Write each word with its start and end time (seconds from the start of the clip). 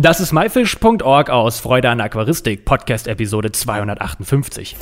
Das 0.00 0.20
ist 0.20 0.32
myfish.org 0.32 1.28
aus 1.28 1.58
Freude 1.58 1.90
an 1.90 2.00
Aquaristik, 2.00 2.64
Podcast 2.64 3.08
Episode 3.08 3.50
258. 3.50 4.76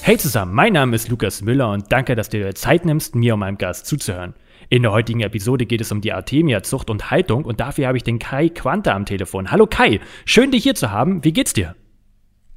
Hey 0.00 0.16
zusammen, 0.16 0.54
mein 0.54 0.74
Name 0.74 0.94
ist 0.94 1.08
Lukas 1.08 1.42
Müller 1.42 1.72
und 1.72 1.90
danke, 1.90 2.14
dass 2.14 2.28
du 2.28 2.38
dir 2.38 2.54
Zeit 2.54 2.84
nimmst, 2.84 3.16
mir 3.16 3.34
und 3.34 3.40
meinem 3.40 3.58
Gast 3.58 3.86
zuzuhören. 3.86 4.34
In 4.68 4.82
der 4.82 4.92
heutigen 4.92 5.22
Episode 5.22 5.66
geht 5.66 5.80
es 5.80 5.90
um 5.90 6.02
die 6.02 6.12
Artemia-Zucht 6.12 6.88
und 6.88 7.10
Haltung 7.10 7.44
und 7.44 7.58
dafür 7.58 7.88
habe 7.88 7.96
ich 7.96 8.04
den 8.04 8.20
Kai 8.20 8.48
Quante 8.48 8.94
am 8.94 9.06
Telefon. 9.06 9.50
Hallo 9.50 9.66
Kai, 9.66 9.98
schön 10.24 10.52
dich 10.52 10.62
hier 10.62 10.76
zu 10.76 10.92
haben. 10.92 11.24
Wie 11.24 11.32
geht's 11.32 11.52
dir? 11.52 11.74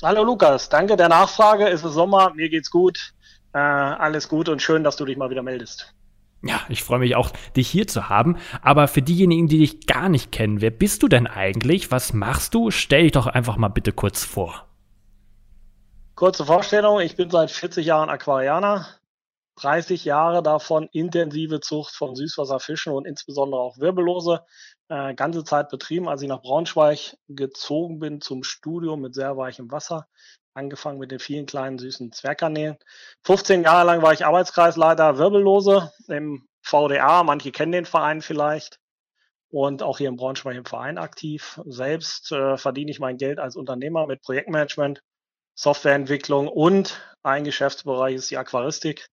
Hallo 0.04 0.24
Lukas, 0.24 0.70
danke 0.70 0.96
der 0.98 1.10
Nachfrage. 1.10 1.68
Es 1.68 1.84
ist 1.84 1.94
Sommer, 1.94 2.32
mir 2.36 2.50
geht's 2.50 2.70
gut. 2.70 3.12
Äh, 3.54 3.58
alles 3.58 4.30
gut 4.30 4.50
und 4.50 4.62
schön, 4.62 4.84
dass 4.84 4.98
du 4.98 5.06
dich 5.06 5.18
mal 5.18 5.32
wieder 5.32 5.42
meldest. 5.42 5.96
Ja, 6.42 6.62
ich 6.70 6.84
freue 6.84 7.00
mich 7.00 7.16
auch, 7.16 7.32
dich 7.56 7.70
hier 7.70 7.88
zu 7.88 8.08
haben. 8.10 8.38
Aber 8.62 8.88
für 8.88 9.02
diejenigen, 9.02 9.48
die 9.48 9.60
dich 9.60 9.88
gar 9.88 10.08
nicht 10.08 10.32
kennen, 10.32 10.62
wer 10.62 10.72
bist 10.72 11.04
du 11.04 11.08
denn 11.08 11.28
eigentlich? 11.28 11.92
Was 11.92 12.14
machst 12.14 12.54
du? 12.54 12.72
Stell 12.72 13.04
dich 13.04 13.12
doch 13.12 13.28
einfach 13.28 13.58
mal 13.58 13.68
bitte 13.68 13.92
kurz 13.92 14.24
vor. 14.24 14.66
Kurze 16.16 16.46
Vorstellung, 16.46 17.00
ich 17.00 17.16
bin 17.16 17.30
seit 17.30 17.52
40 17.52 17.86
Jahren 17.86 18.10
Aquarianer, 18.10 18.88
30 19.56 20.06
Jahre 20.06 20.42
davon 20.42 20.88
intensive 20.92 21.60
Zucht 21.60 21.94
von 21.94 22.16
Süßwasserfischen 22.16 22.94
und 22.94 23.06
insbesondere 23.06 23.60
auch 23.60 23.78
Wirbellose. 23.78 24.46
Äh, 24.88 25.14
ganze 25.16 25.44
Zeit 25.44 25.70
betrieben, 25.70 26.08
als 26.08 26.22
ich 26.22 26.30
nach 26.30 26.42
Braunschweig 26.42 27.18
gezogen 27.28 28.00
bin 28.00 28.22
zum 28.22 28.44
Studium 28.44 29.02
mit 29.02 29.14
sehr 29.14 29.36
weichem 29.38 29.72
Wasser 29.72 30.08
angefangen 30.60 31.00
mit 31.00 31.12
den 31.12 31.20
vielen 31.20 31.46
kleinen 31.46 31.80
süßen 31.80 32.12
Zwergkanälen. 32.12 32.78
15 33.24 33.64
Jahre 33.64 33.86
lang 33.88 34.02
war 34.02 34.14
ich 34.14 34.26
Arbeitskreisleiter 34.26 35.18
Wirbellose 35.18 35.92
im 36.08 36.48
VDA. 36.62 37.24
Manche 37.24 37.52
kennen 37.52 37.72
den 37.72 37.86
Verein 37.86 38.22
vielleicht. 38.22 38.80
Und 39.50 39.82
auch 39.82 39.98
hier 39.98 40.10
in 40.10 40.18
Braunschweig 40.18 40.56
im 40.56 40.66
Verein 40.66 41.00
aktiv. 41.00 41.60
Selbst 41.66 42.32
äh, 42.32 42.58
verdiene 42.58 42.92
ich 42.92 43.00
mein 43.00 43.18
Geld 43.18 43.40
als 43.40 43.56
Unternehmer 43.56 44.06
mit 44.06 44.22
Projektmanagement, 44.22 45.02
Softwareentwicklung 45.56 46.48
und 46.48 47.02
ein 47.24 47.44
Geschäftsbereich 47.44 48.16
ist 48.16 48.32
die 48.32 48.38
Aquaristik. 48.38 49.08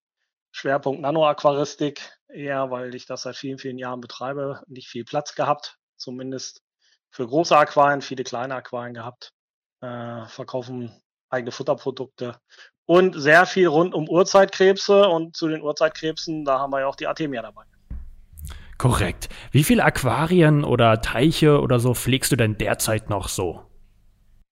Schwerpunkt 0.53 1.03
Nanoaquaristik, 1.03 2.01
eher 2.29 2.71
weil 2.71 2.95
ich 2.95 3.07
das 3.07 3.23
seit 3.23 3.37
vielen, 3.37 3.59
vielen 3.59 3.79
Jahren 3.79 4.01
betreibe, 4.01 4.63
nicht 4.69 4.89
viel 4.89 5.05
Platz 5.05 5.35
gehabt, 5.35 5.77
zumindest 5.97 6.63
für 7.11 7.27
große 7.27 7.57
Aquarien, 7.57 8.01
viele 8.01 8.25
kleine 8.25 8.55
Aquarien 8.55 8.95
gehabt. 8.95 9.33
Äh, 9.81 10.27
verkaufen 10.27 11.03
eigene 11.31 11.53
Futterprodukte 11.53 12.37
und 12.87 13.21
sehr 13.21 13.47
viel 13.47 13.67
rund 13.67 13.95
um 13.95 14.09
Urzeitkrebse 14.09 15.09
und 15.09 15.37
zu 15.37 15.49
den 15.49 15.61
Urzeitkrebsen, 15.61 16.45
da 16.45 16.61
haben 16.61 16.71
wir 16.73 16.81
ja 16.81 16.87
auch 16.87 16.97
die 16.97 17.07
Artemia 17.07 17.43
dabei. 17.43 17.65
Korrekt. 18.79 19.29
Wie 19.53 19.65
viele 19.65 19.85
Aquarien 19.85 20.65
oder 20.65 21.01
Teiche 21.01 21.61
oder 21.61 21.81
so 21.81 21.95
pflegst 21.95 22.31
du 22.33 22.37
denn 22.37 22.59
derzeit 22.59 23.09
noch 23.09 23.29
so? 23.29 23.63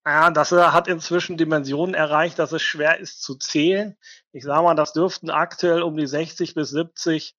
Ja, 0.05 0.29
das 0.29 0.51
äh, 0.51 0.57
hat 0.57 0.87
inzwischen 0.87 1.37
Dimensionen 1.37 1.95
erreicht, 1.95 2.37
dass 2.37 2.51
es 2.51 2.61
schwer 2.61 2.99
ist 2.99 3.23
zu 3.23 3.35
zählen. 3.35 3.95
Ich 4.31 4.43
sage 4.43 4.63
mal, 4.63 4.75
das 4.75 4.93
dürften 4.93 5.29
aktuell 5.29 5.81
um 5.81 5.95
die 5.95 6.05
60 6.05 6.53
bis 6.53 6.69
70 6.69 7.35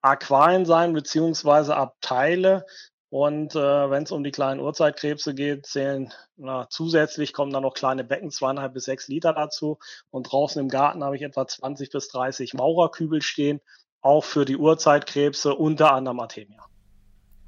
Aquarien 0.00 0.64
sein, 0.64 0.92
beziehungsweise 0.92 1.76
Abteile. 1.76 2.66
Und 3.14 3.54
äh, 3.54 3.90
wenn 3.90 4.02
es 4.02 4.10
um 4.10 4.24
die 4.24 4.32
kleinen 4.32 4.58
Urzeitkrebse 4.58 5.36
geht, 5.36 5.66
zählen 5.66 6.12
na, 6.36 6.66
zusätzlich 6.68 7.32
kommen 7.32 7.52
dann 7.52 7.62
noch 7.62 7.74
kleine 7.74 8.02
Becken, 8.02 8.32
zweieinhalb 8.32 8.74
bis 8.74 8.86
sechs 8.86 9.06
Liter 9.06 9.32
dazu. 9.32 9.78
Und 10.10 10.32
draußen 10.32 10.60
im 10.60 10.68
Garten 10.68 11.04
habe 11.04 11.14
ich 11.14 11.22
etwa 11.22 11.46
20 11.46 11.90
bis 11.90 12.08
30 12.08 12.54
Maurerkübel 12.54 13.22
stehen, 13.22 13.60
auch 14.00 14.24
für 14.24 14.44
die 14.44 14.56
Urzeitkrebse, 14.56 15.54
unter 15.54 15.94
anderem 15.94 16.18
Artemia. 16.18 16.64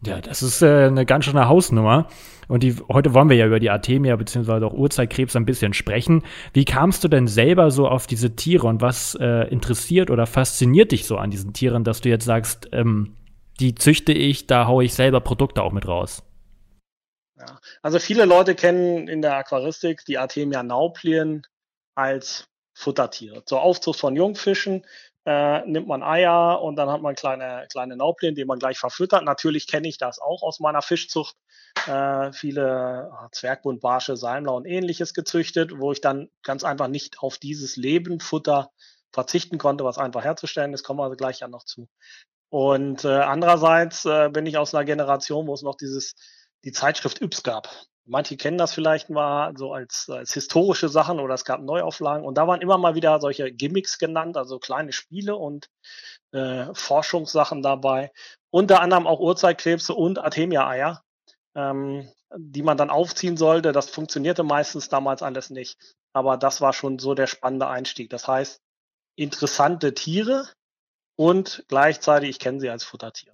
Ja, 0.04 0.20
das 0.20 0.44
ist 0.44 0.62
äh, 0.62 0.84
eine 0.84 1.04
ganz 1.04 1.24
schöne 1.24 1.48
Hausnummer. 1.48 2.06
Und 2.46 2.62
die, 2.62 2.76
heute 2.88 3.12
wollen 3.12 3.28
wir 3.28 3.36
ja 3.36 3.46
über 3.46 3.58
die 3.58 3.70
Artemia 3.70 4.14
bzw. 4.14 4.64
auch 4.64 4.72
Urzeitkrebs 4.72 5.34
ein 5.34 5.46
bisschen 5.46 5.74
sprechen. 5.74 6.22
Wie 6.52 6.64
kamst 6.64 7.02
du 7.02 7.08
denn 7.08 7.26
selber 7.26 7.72
so 7.72 7.88
auf 7.88 8.06
diese 8.06 8.36
Tiere 8.36 8.68
und 8.68 8.82
was 8.82 9.16
äh, 9.20 9.48
interessiert 9.48 10.10
oder 10.10 10.26
fasziniert 10.26 10.92
dich 10.92 11.06
so 11.06 11.16
an 11.16 11.32
diesen 11.32 11.54
Tieren, 11.54 11.82
dass 11.82 12.02
du 12.02 12.08
jetzt 12.08 12.24
sagst, 12.24 12.68
ähm, 12.70 13.16
die 13.56 13.74
züchte 13.74 14.12
ich, 14.12 14.46
da 14.46 14.66
haue 14.66 14.84
ich 14.84 14.94
selber 14.94 15.20
Produkte 15.20 15.62
auch 15.62 15.72
mit 15.72 15.86
raus. 15.86 16.22
Ja, 17.38 17.60
also 17.82 17.98
viele 17.98 18.24
Leute 18.24 18.54
kennen 18.54 19.08
in 19.08 19.22
der 19.22 19.36
Aquaristik 19.36 20.04
die 20.06 20.18
Artemia 20.18 20.62
nauplien 20.62 21.46
als 21.94 22.48
Futtertiere. 22.72 23.44
Zur 23.44 23.62
Aufzucht 23.62 24.00
von 24.00 24.16
Jungfischen 24.16 24.86
äh, 25.26 25.66
nimmt 25.66 25.88
man 25.88 26.02
Eier 26.02 26.62
und 26.62 26.76
dann 26.76 26.88
hat 26.88 27.02
man 27.02 27.14
kleine, 27.14 27.66
kleine 27.70 27.96
Nauplien, 27.96 28.34
die 28.34 28.44
man 28.44 28.58
gleich 28.58 28.78
verfüttert. 28.78 29.24
Natürlich 29.24 29.66
kenne 29.66 29.88
ich 29.88 29.98
das 29.98 30.18
auch 30.18 30.42
aus 30.42 30.60
meiner 30.60 30.82
Fischzucht. 30.82 31.36
Äh, 31.86 32.32
viele 32.32 33.10
ah, 33.12 33.28
Zwergbundbarsche, 33.32 34.16
Salmler 34.16 34.54
und 34.54 34.66
ähnliches 34.66 35.14
gezüchtet, 35.14 35.78
wo 35.78 35.92
ich 35.92 36.00
dann 36.00 36.30
ganz 36.42 36.64
einfach 36.64 36.88
nicht 36.88 37.18
auf 37.18 37.38
dieses 37.38 37.76
Lebenfutter 37.76 38.70
verzichten 39.12 39.58
konnte, 39.58 39.84
was 39.84 39.98
einfach 39.98 40.24
herzustellen 40.24 40.74
ist, 40.74 40.84
kommen 40.84 41.00
wir 41.00 41.04
also 41.04 41.16
gleich 41.16 41.40
ja 41.40 41.48
noch 41.48 41.64
zu. 41.64 41.88
Und 42.48 43.04
äh, 43.04 43.08
andererseits 43.08 44.04
äh, 44.04 44.28
bin 44.30 44.46
ich 44.46 44.56
aus 44.58 44.74
einer 44.74 44.84
Generation, 44.84 45.46
wo 45.46 45.54
es 45.54 45.62
noch 45.62 45.74
dieses, 45.74 46.14
die 46.64 46.72
Zeitschrift 46.72 47.20
Yps 47.20 47.42
gab. 47.42 47.68
Manche 48.08 48.36
kennen 48.36 48.56
das 48.56 48.72
vielleicht 48.72 49.10
mal 49.10 49.56
so 49.56 49.72
als, 49.72 50.08
als 50.08 50.32
historische 50.32 50.88
Sachen 50.88 51.18
oder 51.18 51.34
es 51.34 51.44
gab 51.44 51.60
Neuauflagen 51.60 52.24
und 52.24 52.38
da 52.38 52.46
waren 52.46 52.60
immer 52.60 52.78
mal 52.78 52.94
wieder 52.94 53.18
solche 53.20 53.50
Gimmicks 53.50 53.98
genannt, 53.98 54.36
also 54.36 54.60
kleine 54.60 54.92
Spiele 54.92 55.34
und 55.34 55.68
äh, 56.30 56.66
Forschungssachen 56.72 57.62
dabei. 57.62 58.12
Unter 58.50 58.80
anderem 58.80 59.08
auch 59.08 59.18
Urzeitkrebse 59.18 59.92
und 59.92 60.20
Artemia-Eier, 60.20 61.02
ähm, 61.56 62.08
die 62.36 62.62
man 62.62 62.76
dann 62.76 62.90
aufziehen 62.90 63.36
sollte. 63.36 63.72
Das 63.72 63.90
funktionierte 63.90 64.44
meistens 64.44 64.88
damals 64.88 65.22
alles 65.22 65.50
nicht. 65.50 65.76
Aber 66.12 66.36
das 66.36 66.60
war 66.60 66.72
schon 66.72 67.00
so 67.00 67.14
der 67.14 67.26
spannende 67.26 67.66
Einstieg. 67.68 68.10
Das 68.10 68.28
heißt, 68.28 68.60
interessante 69.16 69.94
Tiere, 69.94 70.48
und 71.16 71.64
gleichzeitig, 71.68 72.30
ich 72.30 72.38
kenne 72.38 72.60
sie 72.60 72.70
als 72.70 72.84
Futtertier. 72.84 73.32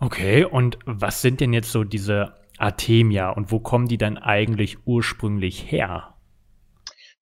Okay, 0.00 0.44
und 0.44 0.78
was 0.84 1.22
sind 1.22 1.40
denn 1.40 1.52
jetzt 1.52 1.72
so 1.72 1.84
diese 1.84 2.34
Artemia 2.58 3.30
und 3.30 3.50
wo 3.52 3.60
kommen 3.60 3.88
die 3.88 3.98
dann 3.98 4.16
eigentlich 4.18 4.86
ursprünglich 4.86 5.70
her? 5.70 6.14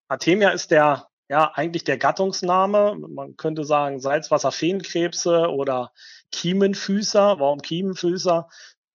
Artemia 0.08 0.50
ist 0.50 0.70
der, 0.70 1.08
ja, 1.28 1.52
eigentlich 1.54 1.84
der 1.84 1.98
Gattungsname. 1.98 2.96
Man 2.96 3.36
könnte 3.36 3.64
sagen 3.64 4.00
Salzwasserfeenkrebse 4.00 5.50
oder 5.50 5.92
Kiemenfüßer. 6.32 7.40
Warum 7.40 7.60
Kiemenfüßer? 7.60 8.48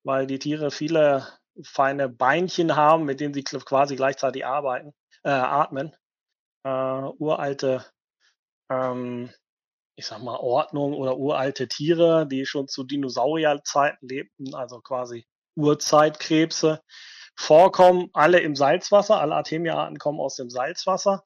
Weil 0.03 0.27
die 0.27 0.39
Tiere 0.39 0.71
viele 0.71 1.27
feine 1.63 2.07
Beinchen 2.07 2.75
haben, 2.75 3.05
mit 3.05 3.19
denen 3.19 3.33
sie 3.33 3.43
quasi 3.43 3.95
gleichzeitig 3.95 4.45
arbeiten, 4.45 4.93
äh, 5.23 5.29
atmen. 5.29 5.93
Äh, 6.63 6.69
uralte 6.69 7.83
ähm, 8.69 9.31
ich 10.01 10.07
sag 10.07 10.23
mal, 10.23 10.37
Ordnung 10.37 10.95
oder 10.95 11.17
uralte 11.17 11.67
Tiere, 11.67 12.25
die 12.25 12.47
schon 12.47 12.67
zu 12.67 12.83
Dinosaurierzeiten 12.83 14.09
lebten, 14.09 14.55
also 14.55 14.81
quasi 14.81 15.27
Urzeitkrebse, 15.55 16.81
vorkommen, 17.35 18.09
alle 18.13 18.39
im 18.39 18.55
Salzwasser. 18.55 19.21
Alle 19.21 19.35
Artemia-Arten 19.35 19.99
kommen 19.99 20.19
aus 20.19 20.37
dem 20.37 20.49
Salzwasser 20.49 21.23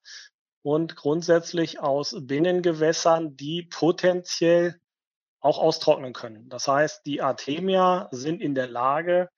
und 0.61 0.97
grundsätzlich 0.97 1.79
aus 1.79 2.17
Binnengewässern, 2.19 3.37
die 3.37 3.63
potenziell 3.63 4.75
auch 5.39 5.57
austrocknen 5.57 6.11
können. 6.11 6.49
Das 6.49 6.67
heißt, 6.67 7.05
die 7.05 7.21
Artemia 7.21 8.09
sind 8.11 8.41
in 8.41 8.55
der 8.55 8.67
Lage, 8.67 9.29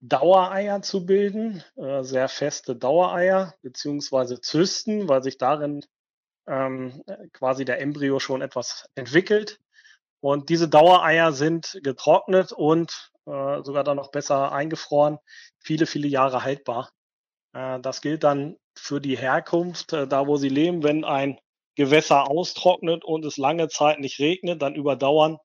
Dauereier 0.00 0.80
zu 0.80 1.04
bilden, 1.04 1.62
äh, 1.76 2.02
sehr 2.04 2.30
feste 2.30 2.74
Dauereier 2.74 3.52
beziehungsweise 3.60 4.40
Zysten, 4.40 5.10
weil 5.10 5.22
sich 5.22 5.36
darin 5.36 5.84
ähm, 6.48 7.02
quasi 7.32 7.64
der 7.64 7.80
Embryo 7.80 8.18
schon 8.18 8.42
etwas 8.42 8.88
entwickelt. 8.94 9.60
Und 10.20 10.48
diese 10.48 10.68
Dauereier 10.68 11.32
sind 11.32 11.78
getrocknet 11.82 12.52
und 12.52 13.12
äh, 13.26 13.62
sogar 13.62 13.84
dann 13.84 13.96
noch 13.96 14.10
besser 14.10 14.52
eingefroren, 14.52 15.18
viele, 15.60 15.86
viele 15.86 16.08
Jahre 16.08 16.42
haltbar. 16.42 16.90
Äh, 17.52 17.80
das 17.80 18.00
gilt 18.00 18.24
dann 18.24 18.56
für 18.74 19.00
die 19.00 19.16
Herkunft, 19.16 19.92
äh, 19.92 20.08
da 20.08 20.26
wo 20.26 20.36
sie 20.36 20.48
leben. 20.48 20.82
Wenn 20.82 21.04
ein 21.04 21.38
Gewässer 21.76 22.28
austrocknet 22.28 23.04
und 23.04 23.24
es 23.24 23.36
lange 23.36 23.68
Zeit 23.68 24.00
nicht 24.00 24.18
regnet, 24.18 24.62
dann 24.62 24.74
überdauern 24.74 25.38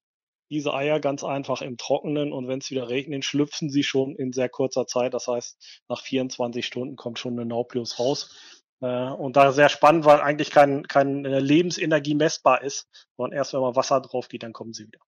diese 0.49 0.73
Eier 0.73 0.99
ganz 0.99 1.23
einfach 1.23 1.61
im 1.61 1.77
Trockenen 1.77 2.31
und 2.31 2.47
wenn 2.47 2.59
es 2.59 2.69
wieder 2.69 2.89
regnet, 2.89 3.25
schlüpfen 3.25 3.69
sie 3.69 3.83
schon 3.83 4.15
in 4.15 4.33
sehr 4.33 4.49
kurzer 4.49 4.85
Zeit. 4.85 5.13
Das 5.13 5.27
heißt, 5.27 5.83
nach 5.89 6.01
24 6.01 6.65
Stunden 6.65 6.95
kommt 6.95 7.19
schon 7.19 7.33
eine 7.33 7.45
Nauplius 7.45 7.99
raus. 7.99 8.62
Äh, 8.83 9.11
und 9.11 9.37
da 9.37 9.53
sehr 9.53 9.69
spannend, 9.69 10.03
weil 10.03 10.19
eigentlich 10.19 10.51
kein, 10.51 10.83
keine 10.83 11.39
Lebensenergie 11.39 12.15
messbar 12.15 12.61
ist, 12.61 12.89
sondern 13.15 13.37
erst 13.37 13.53
wenn 13.53 13.61
mal 13.61 13.77
Wasser 13.77 14.01
drauf 14.01 14.27
geht, 14.27 14.43
dann 14.43 14.51
kommen 14.51 14.73
sie 14.73 14.87
wieder. 14.87 14.99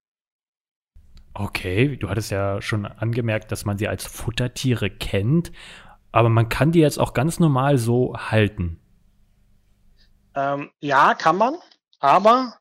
Okay, 1.33 1.97
du 1.97 2.09
hattest 2.09 2.31
ja 2.31 2.61
schon 2.61 2.85
angemerkt, 2.85 3.51
dass 3.51 3.65
man 3.65 3.77
sie 3.77 3.89
als 3.89 4.05
Futtertiere 4.05 4.89
kennt, 4.89 5.51
aber 6.13 6.29
man 6.29 6.47
kann 6.47 6.71
die 6.71 6.79
jetzt 6.79 6.97
auch 6.97 7.13
ganz 7.13 7.41
normal 7.41 7.77
so 7.77 8.15
halten. 8.15 8.79
Ähm, 10.35 10.71
ja, 10.79 11.13
kann 11.13 11.37
man, 11.37 11.55
aber 11.99 12.57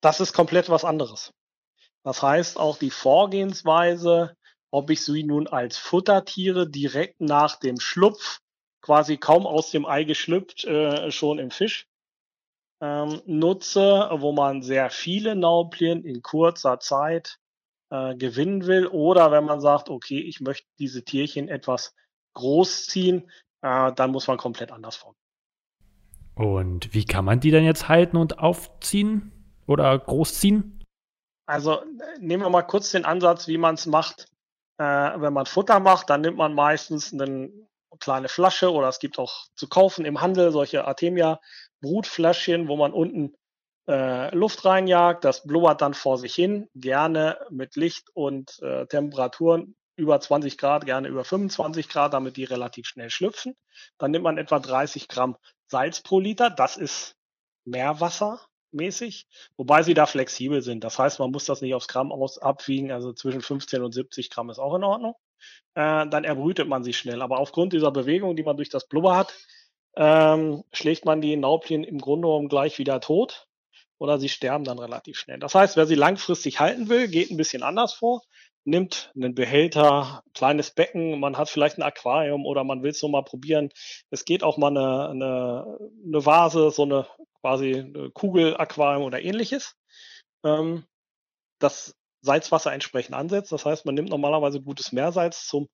das 0.00 0.20
ist 0.20 0.32
komplett 0.32 0.70
was 0.70 0.84
anderes. 0.84 1.32
Das 2.04 2.22
heißt 2.22 2.56
auch 2.56 2.78
die 2.78 2.92
Vorgehensweise, 2.92 4.36
ob 4.70 4.90
ich 4.90 5.04
sie 5.04 5.24
nun 5.24 5.48
als 5.48 5.76
Futtertiere 5.76 6.70
direkt 6.70 7.20
nach 7.20 7.58
dem 7.58 7.80
Schlupf, 7.80 8.38
quasi 8.86 9.16
kaum 9.16 9.46
aus 9.46 9.72
dem 9.72 9.84
Ei 9.84 10.04
geschlüpft, 10.04 10.64
äh, 10.64 11.10
schon 11.10 11.40
im 11.40 11.50
Fisch 11.50 11.88
ähm, 12.80 13.20
nutze, 13.26 14.08
wo 14.12 14.32
man 14.32 14.62
sehr 14.62 14.90
viele 14.90 15.34
Nauplien 15.34 16.04
in 16.04 16.22
kurzer 16.22 16.78
Zeit 16.78 17.38
äh, 17.90 18.14
gewinnen 18.14 18.66
will, 18.66 18.86
oder 18.86 19.32
wenn 19.32 19.44
man 19.44 19.60
sagt, 19.60 19.88
okay, 19.88 20.20
ich 20.20 20.40
möchte 20.40 20.68
diese 20.78 21.02
Tierchen 21.04 21.48
etwas 21.48 21.94
großziehen, 22.34 23.30
äh, 23.62 23.92
dann 23.92 24.12
muss 24.12 24.28
man 24.28 24.36
komplett 24.36 24.70
anders 24.70 24.96
vorgehen. 24.96 25.20
Und 26.34 26.92
wie 26.94 27.04
kann 27.04 27.24
man 27.24 27.40
die 27.40 27.50
denn 27.50 27.64
jetzt 27.64 27.88
halten 27.88 28.18
und 28.18 28.38
aufziehen 28.38 29.32
oder 29.66 29.98
großziehen? 29.98 30.84
Also 31.48 31.82
nehmen 32.20 32.42
wir 32.42 32.50
mal 32.50 32.62
kurz 32.62 32.90
den 32.92 33.04
Ansatz, 33.04 33.48
wie 33.48 33.58
man 33.58 33.76
es 33.76 33.86
macht. 33.86 34.28
Äh, 34.78 34.84
wenn 34.84 35.32
man 35.32 35.46
Futter 35.46 35.80
macht, 35.80 36.10
dann 36.10 36.20
nimmt 36.20 36.36
man 36.36 36.54
meistens 36.54 37.12
eine 37.12 37.50
kleine 38.00 38.28
Flasche 38.28 38.72
oder 38.72 38.88
es 38.88 38.98
gibt 38.98 39.18
auch 39.18 39.46
zu 39.54 39.68
kaufen 39.68 40.04
im 40.04 40.20
Handel 40.20 40.52
solche 40.52 40.84
Artemia 40.86 41.40
Brutfläschchen, 41.80 42.68
wo 42.68 42.76
man 42.76 42.92
unten 42.92 43.34
äh, 43.88 44.34
Luft 44.34 44.64
reinjagt. 44.64 45.24
Das 45.24 45.44
blubbert 45.44 45.80
dann 45.80 45.94
vor 45.94 46.18
sich 46.18 46.34
hin, 46.34 46.68
gerne 46.74 47.38
mit 47.50 47.76
Licht 47.76 48.10
und 48.14 48.58
äh, 48.62 48.86
Temperaturen 48.86 49.76
über 49.96 50.20
20 50.20 50.58
Grad, 50.58 50.84
gerne 50.84 51.08
über 51.08 51.24
25 51.24 51.88
Grad, 51.88 52.12
damit 52.12 52.36
die 52.36 52.44
relativ 52.44 52.86
schnell 52.86 53.10
schlüpfen. 53.10 53.54
Dann 53.98 54.10
nimmt 54.10 54.24
man 54.24 54.38
etwa 54.38 54.58
30 54.58 55.08
Gramm 55.08 55.36
Salz 55.68 56.02
pro 56.02 56.20
Liter. 56.20 56.50
Das 56.50 56.76
ist 56.76 57.16
Meerwassermäßig, 57.64 59.26
wobei 59.56 59.82
sie 59.82 59.94
da 59.94 60.06
flexibel 60.06 60.62
sind. 60.62 60.84
Das 60.84 60.98
heißt, 60.98 61.18
man 61.18 61.30
muss 61.30 61.46
das 61.46 61.62
nicht 61.62 61.74
aufs 61.74 61.88
Gramm 61.88 62.12
aus 62.12 62.38
abwiegen. 62.38 62.92
Also 62.92 63.12
zwischen 63.12 63.40
15 63.40 63.82
und 63.82 63.92
70 63.92 64.30
Gramm 64.30 64.50
ist 64.50 64.58
auch 64.58 64.74
in 64.74 64.84
Ordnung. 64.84 65.14
Äh, 65.74 66.06
dann 66.08 66.24
erbrütet 66.24 66.68
man 66.68 66.84
sie 66.84 66.92
schnell. 66.92 67.22
Aber 67.22 67.38
aufgrund 67.38 67.72
dieser 67.72 67.90
Bewegung, 67.90 68.36
die 68.36 68.42
man 68.42 68.56
durch 68.56 68.70
das 68.70 68.88
Blubber 68.88 69.16
hat, 69.16 69.34
ähm, 69.96 70.62
schlägt 70.72 71.04
man 71.04 71.20
die 71.20 71.36
Nauplien 71.36 71.84
im 71.84 71.98
Grunde 71.98 72.28
genommen 72.28 72.48
gleich 72.48 72.78
wieder 72.78 73.00
tot 73.00 73.46
oder 73.98 74.18
sie 74.18 74.28
sterben 74.28 74.64
dann 74.64 74.78
relativ 74.78 75.18
schnell. 75.18 75.38
Das 75.38 75.54
heißt, 75.54 75.76
wer 75.76 75.86
sie 75.86 75.94
langfristig 75.94 76.60
halten 76.60 76.88
will, 76.88 77.08
geht 77.08 77.30
ein 77.30 77.36
bisschen 77.36 77.62
anders 77.62 77.94
vor, 77.94 78.22
nimmt 78.64 79.12
einen 79.14 79.34
Behälter, 79.34 80.22
kleines 80.34 80.72
Becken, 80.72 81.18
man 81.18 81.38
hat 81.38 81.48
vielleicht 81.48 81.78
ein 81.78 81.82
Aquarium 81.82 82.44
oder 82.44 82.64
man 82.64 82.82
will 82.82 82.90
es 82.90 82.98
so 82.98 83.08
mal 83.08 83.22
probieren. 83.22 83.70
Es 84.10 84.24
geht 84.24 84.42
auch 84.42 84.58
mal 84.58 84.68
eine, 84.68 85.08
eine, 85.08 85.78
eine 86.04 86.26
Vase, 86.26 86.70
so 86.70 86.82
eine 86.82 87.06
quasi 87.40 88.10
Kugel-Aquarium 88.12 89.04
oder 89.04 89.22
ähnliches. 89.22 89.76
Ähm, 90.44 90.84
das 91.58 91.96
Salzwasser 92.20 92.72
entsprechend 92.72 93.14
ansetzt. 93.14 93.52
Das 93.52 93.64
heißt, 93.64 93.86
man 93.86 93.94
nimmt 93.94 94.10
normalerweise 94.10 94.60
gutes 94.60 94.92
Meersalz 94.92 95.46
zum 95.46 95.68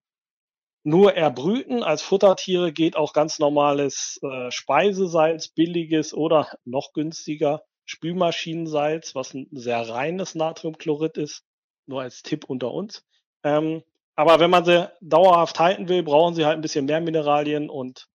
nur 0.83 1.15
erbrüten. 1.15 1.81
Als 1.81 2.01
Futtertiere 2.01 2.73
geht 2.73 2.95
auch 2.95 3.13
ganz 3.13 3.39
normales 3.39 4.19
äh, 4.21 4.51
Speisesalz, 4.51 5.47
billiges 5.49 6.13
oder 6.13 6.47
noch 6.65 6.91
günstiger 6.93 7.63
Spülmaschinensalz, 7.85 9.15
was 9.15 9.33
ein 9.33 9.47
sehr 9.51 9.87
reines 9.89 10.35
Natriumchlorid 10.35 11.17
ist. 11.17 11.43
Nur 11.85 12.01
als 12.01 12.21
Tipp 12.21 12.45
unter 12.45 12.71
uns. 12.71 13.03
Ähm, 13.43 13.83
aber 14.15 14.39
wenn 14.39 14.49
man 14.49 14.63
sie 14.63 14.89
dauerhaft 15.01 15.59
halten 15.59 15.89
will, 15.89 16.03
brauchen 16.03 16.35
sie 16.35 16.45
halt 16.45 16.55
ein 16.55 16.61
bisschen 16.61 16.85
mehr 16.85 17.01
Mineralien 17.01 17.69
und 17.69 18.07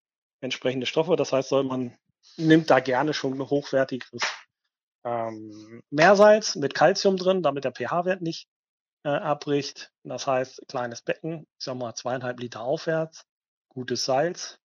entsprechende 0.42 0.86
Stoffe. 0.86 1.16
Das 1.16 1.34
heißt, 1.34 1.52
man 1.52 1.98
nimmt 2.38 2.70
da 2.70 2.80
gerne 2.80 3.14
schon 3.14 3.34
ein 3.34 3.50
hochwertiges 3.50 4.22
ähm, 5.08 5.82
Meersalz 5.90 6.56
mit 6.56 6.74
Calcium 6.74 7.18
drin, 7.18 7.42
damit 7.42 7.64
der 7.64 7.72
pH-Wert 7.72 8.22
nicht 8.22 8.48
äh, 9.04 9.10
abbricht. 9.10 9.92
Das 10.04 10.28
heißt, 10.28 10.64
kleines 10.68 11.02
Becken, 11.02 11.48
ich 11.58 11.66
sag 11.66 11.78
mal 11.78 11.96
zweieinhalb 11.96 12.40
Liter 12.40 12.62
aufwärts, 12.62 13.26
gutes 13.70 14.06
Salz. 14.06 14.60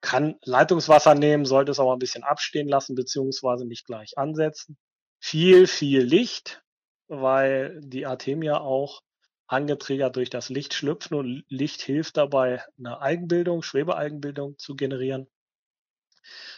Kann 0.00 0.36
Leitungswasser 0.44 1.14
nehmen, 1.14 1.44
sollte 1.44 1.72
es 1.72 1.80
aber 1.80 1.92
ein 1.92 1.98
bisschen 1.98 2.22
abstehen 2.22 2.68
lassen, 2.68 2.94
beziehungsweise 2.94 3.66
nicht 3.66 3.84
gleich 3.84 4.16
ansetzen. 4.16 4.76
Viel, 5.20 5.66
viel 5.66 6.02
Licht, 6.02 6.62
weil 7.08 7.80
die 7.82 8.06
Artemia 8.06 8.60
auch 8.60 9.00
angetriggert 9.48 10.14
durch 10.14 10.30
das 10.30 10.50
Licht 10.50 10.74
schlüpfen 10.74 11.16
und 11.16 11.44
Licht 11.48 11.80
hilft 11.80 12.16
dabei, 12.16 12.62
eine 12.78 13.00
Algenbildung, 13.00 13.62
Schwebealgenbildung 13.62 14.58
zu 14.58 14.76
generieren. 14.76 15.26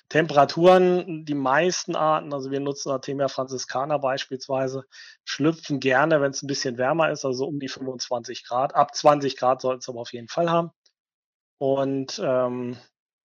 Temperaturen, 0.08 1.24
die 1.24 1.34
meisten 1.34 1.94
Arten, 1.94 2.32
also 2.32 2.50
wir 2.50 2.60
nutzen 2.60 2.90
Artemia 2.90 3.28
franciscana 3.28 3.98
beispielsweise, 3.98 4.84
schlüpfen 5.24 5.78
gerne, 5.80 6.20
wenn 6.20 6.32
es 6.32 6.42
ein 6.42 6.48
bisschen 6.48 6.78
wärmer 6.78 7.10
ist, 7.10 7.24
also 7.24 7.46
um 7.46 7.60
die 7.60 7.68
25 7.68 8.44
Grad. 8.44 8.74
Ab 8.74 8.94
20 8.94 9.36
Grad 9.36 9.60
sollten 9.60 9.78
es 9.80 9.88
aber 9.88 10.00
auf 10.00 10.12
jeden 10.12 10.28
Fall 10.28 10.50
haben. 10.50 10.70
Und 11.58 12.20
ähm, 12.24 12.76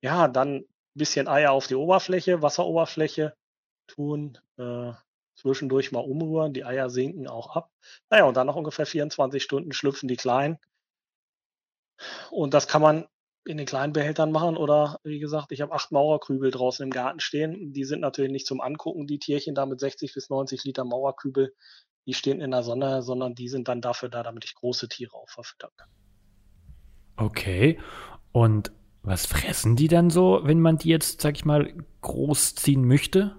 ja, 0.02 0.28
dann 0.28 0.58
ein 0.58 0.66
bisschen 0.94 1.28
Eier 1.28 1.52
auf 1.52 1.68
die 1.68 1.76
Oberfläche, 1.76 2.42
Wasseroberfläche 2.42 3.36
tun, 3.88 4.38
äh, 4.58 4.92
zwischendurch 5.36 5.92
mal 5.92 6.00
umrühren, 6.02 6.54
die 6.54 6.66
Eier 6.66 6.90
sinken 6.90 7.28
auch 7.28 7.56
ab. 7.56 7.72
Naja, 8.10 8.26
und 8.26 8.38
dann 8.38 8.48
noch 8.48 8.56
ungefähr 8.56 8.86
24 8.86 9.42
Stunden 9.42 9.72
schlüpfen 9.72 10.08
die 10.08 10.18
kleinen. 10.18 10.58
Und 12.30 12.54
das 12.54 12.68
kann 12.68 12.82
man 12.82 13.08
in 13.46 13.58
den 13.58 13.66
kleinen 13.66 13.94
Behältern 13.94 14.32
machen 14.32 14.58
oder 14.58 15.00
wie 15.04 15.20
gesagt, 15.20 15.52
ich 15.52 15.62
habe 15.62 15.74
acht 15.74 15.92
Mauerkübel 15.92 16.52
draußen 16.52 16.84
im 16.84 16.90
Garten 16.90 17.20
stehen. 17.20 17.74
Die 17.74 17.84
sind 17.84 18.02
natürlich 18.02 18.32
nicht 18.32 18.48
zum 18.48 18.60
Angucken, 18.60 19.08
die 19.08 19.20
Tierchen 19.20 19.56
da 19.56 19.66
mit 19.66 19.80
60 19.80 20.14
bis 20.14 20.30
90 20.30 20.64
Liter 20.64 20.84
Mauerkübel. 20.84 21.54
Die 22.08 22.14
stehen 22.14 22.42
in 22.42 22.52
der 22.52 22.64
Sonne, 22.64 23.02
sondern 23.02 23.36
die 23.36 23.48
sind 23.48 23.68
dann 23.68 23.82
dafür 23.82 24.10
da, 24.10 24.24
damit 24.24 24.46
ich 24.46 24.56
große 24.56 24.90
Tiere 24.90 25.16
auch 25.16 25.30
verfüttern 25.30 25.72
kann. 25.78 25.90
Okay. 27.18 27.80
Und 28.32 28.72
was 29.04 29.28
fressen 29.28 29.76
die 29.76 29.88
dann 29.88 30.10
so, 30.10 30.42
wenn 30.44 30.60
man 30.60 30.78
die 30.78 30.90
jetzt, 30.90 31.22
sag 31.22 31.36
ich 31.36 31.46
mal, 31.46 31.72
großziehen 32.02 32.84
möchte? 32.84 33.38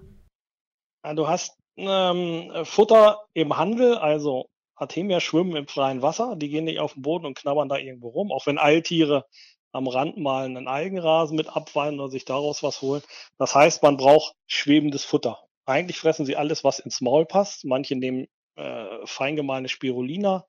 Ja, 1.03 1.13
du 1.13 1.27
hast 1.27 1.57
ähm, 1.75 2.51
Futter 2.63 3.19
im 3.33 3.57
Handel, 3.57 3.97
also 3.97 4.49
Artemia 4.75 5.19
schwimmen 5.19 5.55
im 5.55 5.67
freien 5.67 6.01
Wasser, 6.01 6.35
die 6.35 6.49
gehen 6.49 6.65
nicht 6.65 6.79
auf 6.79 6.93
den 6.93 7.01
Boden 7.01 7.25
und 7.25 7.37
knabbern 7.37 7.67
da 7.67 7.77
irgendwo 7.77 8.09
rum, 8.09 8.31
auch 8.31 8.45
wenn 8.47 8.57
Eiltiere 8.57 9.25
am 9.71 9.87
Rand 9.87 10.17
mal 10.17 10.45
einen 10.45 10.67
Algenrasen 10.67 11.35
mit 11.35 11.47
abweinen 11.55 11.99
oder 11.99 12.09
sich 12.09 12.25
daraus 12.25 12.63
was 12.63 12.81
holen. 12.81 13.01
Das 13.37 13.53
heißt, 13.55 13.83
man 13.83 13.97
braucht 13.97 14.33
schwebendes 14.47 15.03
Futter. 15.03 15.39
Eigentlich 15.65 15.99
fressen 15.99 16.25
sie 16.25 16.35
alles, 16.35 16.63
was 16.63 16.79
ins 16.79 17.01
Maul 17.01 17.25
passt. 17.25 17.65
Manche 17.65 17.95
nehmen 17.95 18.27
äh, 18.55 19.05
feingemahlene 19.05 19.69
Spirulina, 19.69 20.45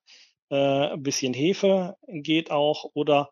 äh, 0.49 0.55
ein 0.55 1.03
bisschen 1.03 1.33
Hefe 1.33 1.95
geht 2.07 2.51
auch 2.51 2.85
oder 2.93 3.31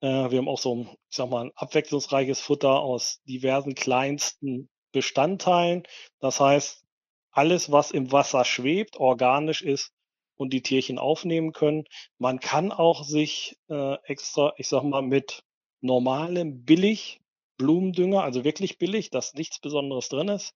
äh, 0.00 0.06
wir 0.06 0.38
haben 0.38 0.48
auch 0.48 0.58
so 0.58 0.86
ich 1.10 1.16
sag 1.16 1.28
mal, 1.28 1.46
ein 1.46 1.52
abwechslungsreiches 1.54 2.40
Futter 2.40 2.80
aus 2.80 3.20
diversen 3.24 3.74
kleinsten 3.74 4.68
Bestandteilen. 4.92 5.82
Das 6.20 6.40
heißt, 6.40 6.84
alles, 7.30 7.70
was 7.70 7.90
im 7.90 8.12
Wasser 8.12 8.44
schwebt, 8.44 8.96
organisch 8.96 9.62
ist, 9.62 9.92
und 10.36 10.52
die 10.52 10.62
Tierchen 10.62 10.98
aufnehmen 10.98 11.52
können. 11.52 11.84
Man 12.18 12.40
kann 12.40 12.72
auch 12.72 13.04
sich 13.04 13.56
äh, 13.68 13.94
extra, 14.04 14.52
ich 14.56 14.68
sag 14.68 14.82
mal, 14.84 15.02
mit 15.02 15.42
normalem 15.80 16.64
billig 16.64 17.20
Blumendünger, 17.58 18.22
also 18.22 18.44
wirklich 18.44 18.78
billig, 18.78 19.10
dass 19.10 19.34
nichts 19.34 19.60
Besonderes 19.60 20.08
drin 20.08 20.28
ist, 20.28 20.54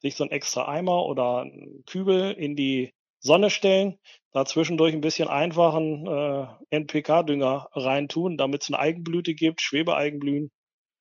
sich 0.00 0.16
so 0.16 0.24
ein 0.24 0.30
extra 0.30 0.66
Eimer 0.66 1.04
oder 1.04 1.42
ein 1.42 1.82
Kübel 1.86 2.32
in 2.32 2.56
die 2.56 2.92
Sonne 3.20 3.50
stellen, 3.50 3.98
da 4.32 4.44
zwischendurch 4.44 4.94
ein 4.94 5.00
bisschen 5.00 5.28
einfachen 5.28 6.06
äh, 6.06 6.46
NPK-Dünger 6.70 7.68
reintun, 7.72 8.36
damit 8.36 8.62
es 8.62 8.68
eine 8.68 8.78
Eigenblüte 8.78 9.34
gibt, 9.34 9.60
Schwebeeigenblühen, 9.60 10.50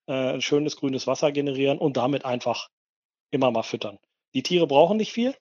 äh, 0.07 0.33
ein 0.33 0.41
schönes 0.41 0.77
grünes 0.77 1.07
Wasser 1.07 1.31
generieren 1.31 1.77
und 1.77 1.97
damit 1.97 2.25
einfach 2.25 2.69
immer 3.31 3.51
mal 3.51 3.63
füttern. 3.63 3.99
Die 4.33 4.43
Tiere 4.43 4.67
brauchen 4.67 4.97
nicht 4.97 5.11
viel. 5.11 5.35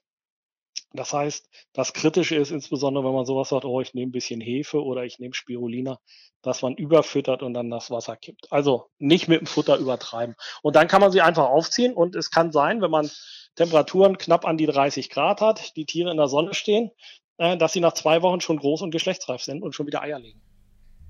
Das 0.93 1.13
heißt, 1.13 1.49
das 1.73 1.93
Kritische 1.93 2.37
ist 2.37 2.51
insbesondere, 2.51 3.05
wenn 3.05 3.15
man 3.15 3.27
sowas 3.27 3.51
sagt, 3.51 3.65
oh, 3.65 3.81
ich 3.81 3.95
nehme 3.95 4.09
ein 4.09 4.13
bisschen 4.13 4.41
Hefe 4.41 4.83
oder 4.83 5.05
ich 5.05 5.19
nehme 5.19 5.35
Spirulina, 5.35 5.99
dass 6.43 6.63
man 6.63 6.75
überfüttert 6.75 7.43
und 7.43 7.55
dann 7.55 7.71
das 7.71 7.91
Wasser 7.91 8.17
kippt. 8.17 8.51
Also 8.51 8.87
nicht 8.99 9.29
mit 9.29 9.41
dem 9.41 9.47
Futter 9.47 9.77
übertreiben. 9.77 10.37
Und 10.63 10.77
dann 10.77 10.89
kann 10.89 11.01
man 11.01 11.13
sie 11.13 11.21
einfach 11.21 11.47
aufziehen 11.47 11.93
und 11.95 12.17
es 12.17 12.31
kann 12.31 12.53
sein, 12.53 12.81
wenn 12.81 12.91
man 12.91 13.11
Temperaturen 13.57 14.19
knapp 14.19 14.45
an 14.47 14.57
die 14.57 14.67
30 14.67 15.11
Grad 15.11 15.41
hat, 15.41 15.77
die 15.77 15.87
Tiere 15.87 16.11
in 16.11 16.17
der 16.17 16.29
Sonne 16.29 16.55
stehen, 16.55 16.91
äh, 17.39 17.57
dass 17.57 17.73
sie 17.73 17.81
nach 17.81 17.95
zwei 17.95 18.23
Wochen 18.23 18.41
schon 18.41 18.59
groß 18.59 18.83
und 18.83 18.91
geschlechtsreif 18.91 19.43
sind 19.43 19.63
und 19.63 19.75
schon 19.75 19.87
wieder 19.87 20.03
Eier 20.03 20.19
legen. 20.19 20.41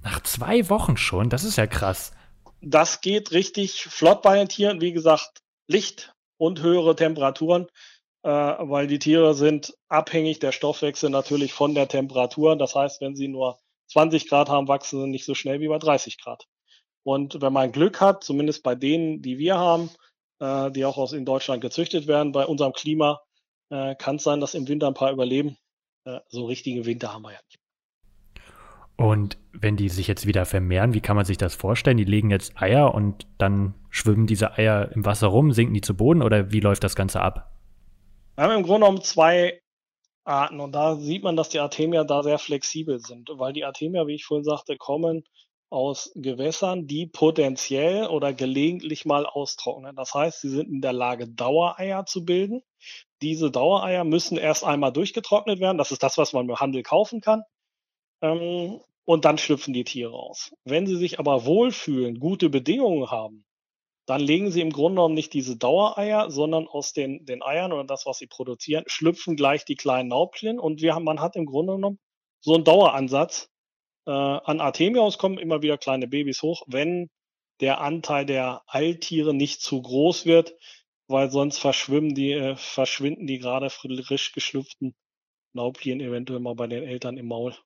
Nach 0.02 0.22
zwei 0.22 0.68
Wochen 0.68 0.96
schon? 0.96 1.30
Das 1.30 1.44
ist 1.44 1.56
ja 1.56 1.66
krass. 1.66 2.12
Das 2.60 3.00
geht 3.00 3.32
richtig 3.32 3.84
flott 3.84 4.22
bei 4.22 4.36
den 4.36 4.48
Tieren. 4.48 4.80
Wie 4.80 4.92
gesagt, 4.92 5.42
Licht 5.66 6.14
und 6.38 6.62
höhere 6.62 6.96
Temperaturen 6.96 7.66
weil 8.26 8.86
die 8.88 8.98
Tiere 8.98 9.34
sind 9.34 9.74
abhängig 9.88 10.40
der 10.40 10.52
Stoffwechsel 10.52 11.10
natürlich 11.10 11.52
von 11.52 11.74
der 11.74 11.88
Temperatur. 11.88 12.56
Das 12.56 12.74
heißt, 12.74 13.00
wenn 13.00 13.14
sie 13.14 13.28
nur 13.28 13.58
20 13.88 14.28
Grad 14.28 14.48
haben, 14.48 14.68
wachsen 14.68 15.00
sie 15.00 15.08
nicht 15.08 15.24
so 15.24 15.34
schnell 15.34 15.60
wie 15.60 15.68
bei 15.68 15.78
30 15.78 16.18
Grad. 16.18 16.46
Und 17.04 17.40
wenn 17.40 17.52
man 17.52 17.70
Glück 17.70 18.00
hat, 18.00 18.24
zumindest 18.24 18.64
bei 18.64 18.74
denen, 18.74 19.22
die 19.22 19.38
wir 19.38 19.56
haben, 19.58 19.90
äh, 20.40 20.72
die 20.72 20.84
auch 20.84 20.96
aus 20.96 21.12
in 21.12 21.24
Deutschland 21.24 21.60
gezüchtet 21.60 22.08
werden, 22.08 22.32
bei 22.32 22.44
unserem 22.44 22.72
Klima, 22.72 23.20
äh, 23.70 23.94
kann 23.94 24.16
es 24.16 24.24
sein, 24.24 24.40
dass 24.40 24.54
im 24.54 24.66
Winter 24.68 24.88
ein 24.88 24.94
paar 24.94 25.12
überleben. 25.12 25.56
äh, 26.04 26.20
so 26.28 26.46
richtige 26.46 26.86
Winter 26.86 27.12
haben 27.12 27.22
wir 27.22 27.32
ja 27.32 27.40
nicht. 27.46 27.58
Und 28.96 29.38
wenn 29.52 29.76
die 29.76 29.88
sich 29.88 30.06
jetzt 30.06 30.26
wieder 30.26 30.46
vermehren, 30.46 30.94
wie 30.94 31.00
kann 31.00 31.16
man 31.16 31.24
sich 31.24 31.36
das 31.36 31.54
vorstellen? 31.54 31.96
Die 31.96 32.04
legen 32.04 32.30
jetzt 32.30 32.60
Eier 32.60 32.94
und 32.94 33.26
dann 33.38 33.74
schwimmen 33.90 34.26
diese 34.26 34.52
Eier 34.56 34.90
im 34.92 35.04
Wasser 35.04 35.26
rum, 35.26 35.52
sinken 35.52 35.74
die 35.74 35.80
zu 35.80 35.96
Boden 35.96 36.22
oder 36.22 36.52
wie 36.52 36.60
läuft 36.60 36.82
das 36.82 36.96
Ganze 36.96 37.20
ab? 37.20 37.55
Wir 38.36 38.44
haben 38.44 38.52
im 38.52 38.64
Grunde 38.64 38.86
genommen 38.86 39.02
zwei 39.02 39.62
Arten 40.24 40.60
und 40.60 40.72
da 40.72 40.96
sieht 40.96 41.22
man, 41.22 41.36
dass 41.36 41.48
die 41.48 41.58
Artemia 41.58 42.04
da 42.04 42.22
sehr 42.22 42.38
flexibel 42.38 43.00
sind, 43.00 43.30
weil 43.32 43.54
die 43.54 43.64
Artemia, 43.64 44.06
wie 44.06 44.16
ich 44.16 44.26
vorhin 44.26 44.44
sagte, 44.44 44.76
kommen 44.76 45.24
aus 45.70 46.12
Gewässern, 46.14 46.86
die 46.86 47.06
potenziell 47.06 48.06
oder 48.08 48.34
gelegentlich 48.34 49.06
mal 49.06 49.24
austrocknen. 49.24 49.96
Das 49.96 50.12
heißt, 50.12 50.42
sie 50.42 50.50
sind 50.50 50.68
in 50.68 50.82
der 50.82 50.92
Lage, 50.92 51.28
Dauereier 51.28 52.04
zu 52.04 52.26
bilden. 52.26 52.60
Diese 53.22 53.50
Dauereier 53.50 54.04
müssen 54.04 54.36
erst 54.36 54.64
einmal 54.64 54.92
durchgetrocknet 54.92 55.58
werden. 55.58 55.78
Das 55.78 55.90
ist 55.90 56.02
das, 56.02 56.18
was 56.18 56.34
man 56.34 56.46
im 56.46 56.56
Handel 56.56 56.82
kaufen 56.82 57.22
kann. 57.22 57.42
Ähm, 58.20 58.80
und 59.06 59.24
dann 59.24 59.38
schlüpfen 59.38 59.72
die 59.72 59.84
Tiere 59.84 60.12
aus. 60.12 60.52
Wenn 60.64 60.86
sie 60.86 60.96
sich 60.96 61.18
aber 61.18 61.46
wohlfühlen, 61.46 62.20
gute 62.20 62.50
Bedingungen 62.50 63.10
haben, 63.10 63.45
dann 64.06 64.20
legen 64.20 64.50
sie 64.50 64.60
im 64.60 64.70
Grunde 64.70 64.96
genommen 64.96 65.14
nicht 65.14 65.32
diese 65.32 65.56
Dauereier, 65.56 66.30
sondern 66.30 66.68
aus 66.68 66.92
den, 66.92 67.26
den 67.26 67.42
Eiern 67.42 67.72
oder 67.72 67.84
das, 67.84 68.06
was 68.06 68.18
sie 68.18 68.28
produzieren, 68.28 68.84
schlüpfen 68.86 69.36
gleich 69.36 69.64
die 69.64 69.74
kleinen 69.74 70.08
Naubchen 70.08 70.58
und 70.60 70.80
wir 70.80 70.94
haben, 70.94 71.04
man 71.04 71.20
hat 71.20 71.36
im 71.36 71.46
Grunde 71.46 71.74
genommen 71.74 71.98
so 72.40 72.54
einen 72.54 72.64
Daueransatz. 72.64 73.50
Äh, 74.06 74.12
an 74.12 74.60
Artemios 74.60 75.18
kommen 75.18 75.38
immer 75.38 75.62
wieder 75.62 75.76
kleine 75.76 76.06
Babys 76.06 76.42
hoch, 76.42 76.62
wenn 76.68 77.10
der 77.60 77.80
Anteil 77.80 78.24
der 78.26 78.62
Alttiere 78.66 79.34
nicht 79.34 79.60
zu 79.60 79.82
groß 79.82 80.26
wird, 80.26 80.54
weil 81.08 81.30
sonst 81.30 81.58
verschwimmen 81.58 82.14
die, 82.14 82.32
äh, 82.32 82.56
verschwinden 82.56 83.26
die 83.26 83.38
gerade 83.38 83.70
frisch 83.70 84.32
geschlüpften 84.32 84.94
Naubchen 85.52 86.00
eventuell 86.00 86.40
mal 86.40 86.54
bei 86.54 86.66
den 86.68 86.84
Eltern 86.84 87.16
im 87.16 87.26
Maul. 87.26 87.56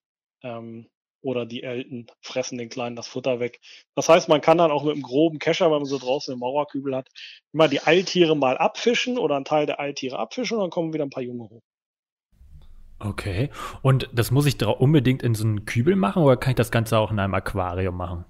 Ähm, 0.42 0.88
oder 1.22 1.46
die 1.46 1.62
Elten 1.62 2.06
fressen 2.20 2.58
den 2.58 2.68
Kleinen 2.68 2.96
das 2.96 3.08
Futter 3.08 3.40
weg. 3.40 3.60
Das 3.94 4.08
heißt, 4.08 4.28
man 4.28 4.40
kann 4.40 4.58
dann 4.58 4.70
auch 4.70 4.84
mit 4.84 4.94
einem 4.94 5.02
groben 5.02 5.38
Kescher, 5.38 5.66
wenn 5.66 5.78
man 5.78 5.84
so 5.84 5.98
draußen 5.98 6.32
einen 6.32 6.40
Mauerkübel 6.40 6.94
hat, 6.94 7.08
immer 7.52 7.68
die 7.68 7.82
Eiltiere 7.82 8.36
mal 8.36 8.58
abfischen 8.58 9.18
oder 9.18 9.36
einen 9.36 9.44
Teil 9.44 9.66
der 9.66 9.80
Eiltiere 9.80 10.18
abfischen 10.18 10.56
und 10.56 10.64
dann 10.64 10.70
kommen 10.70 10.92
wieder 10.92 11.04
ein 11.04 11.10
paar 11.10 11.22
Junge 11.22 11.44
hoch. 11.44 11.62
Okay. 12.98 13.50
Und 13.82 14.08
das 14.12 14.30
muss 14.30 14.46
ich 14.46 14.62
unbedingt 14.64 15.22
in 15.22 15.34
so 15.34 15.44
einen 15.44 15.64
Kübel 15.64 15.96
machen 15.96 16.22
oder 16.22 16.36
kann 16.36 16.50
ich 16.50 16.56
das 16.56 16.70
Ganze 16.70 16.98
auch 16.98 17.10
in 17.10 17.18
einem 17.18 17.34
Aquarium 17.34 17.96
machen? 17.96 18.24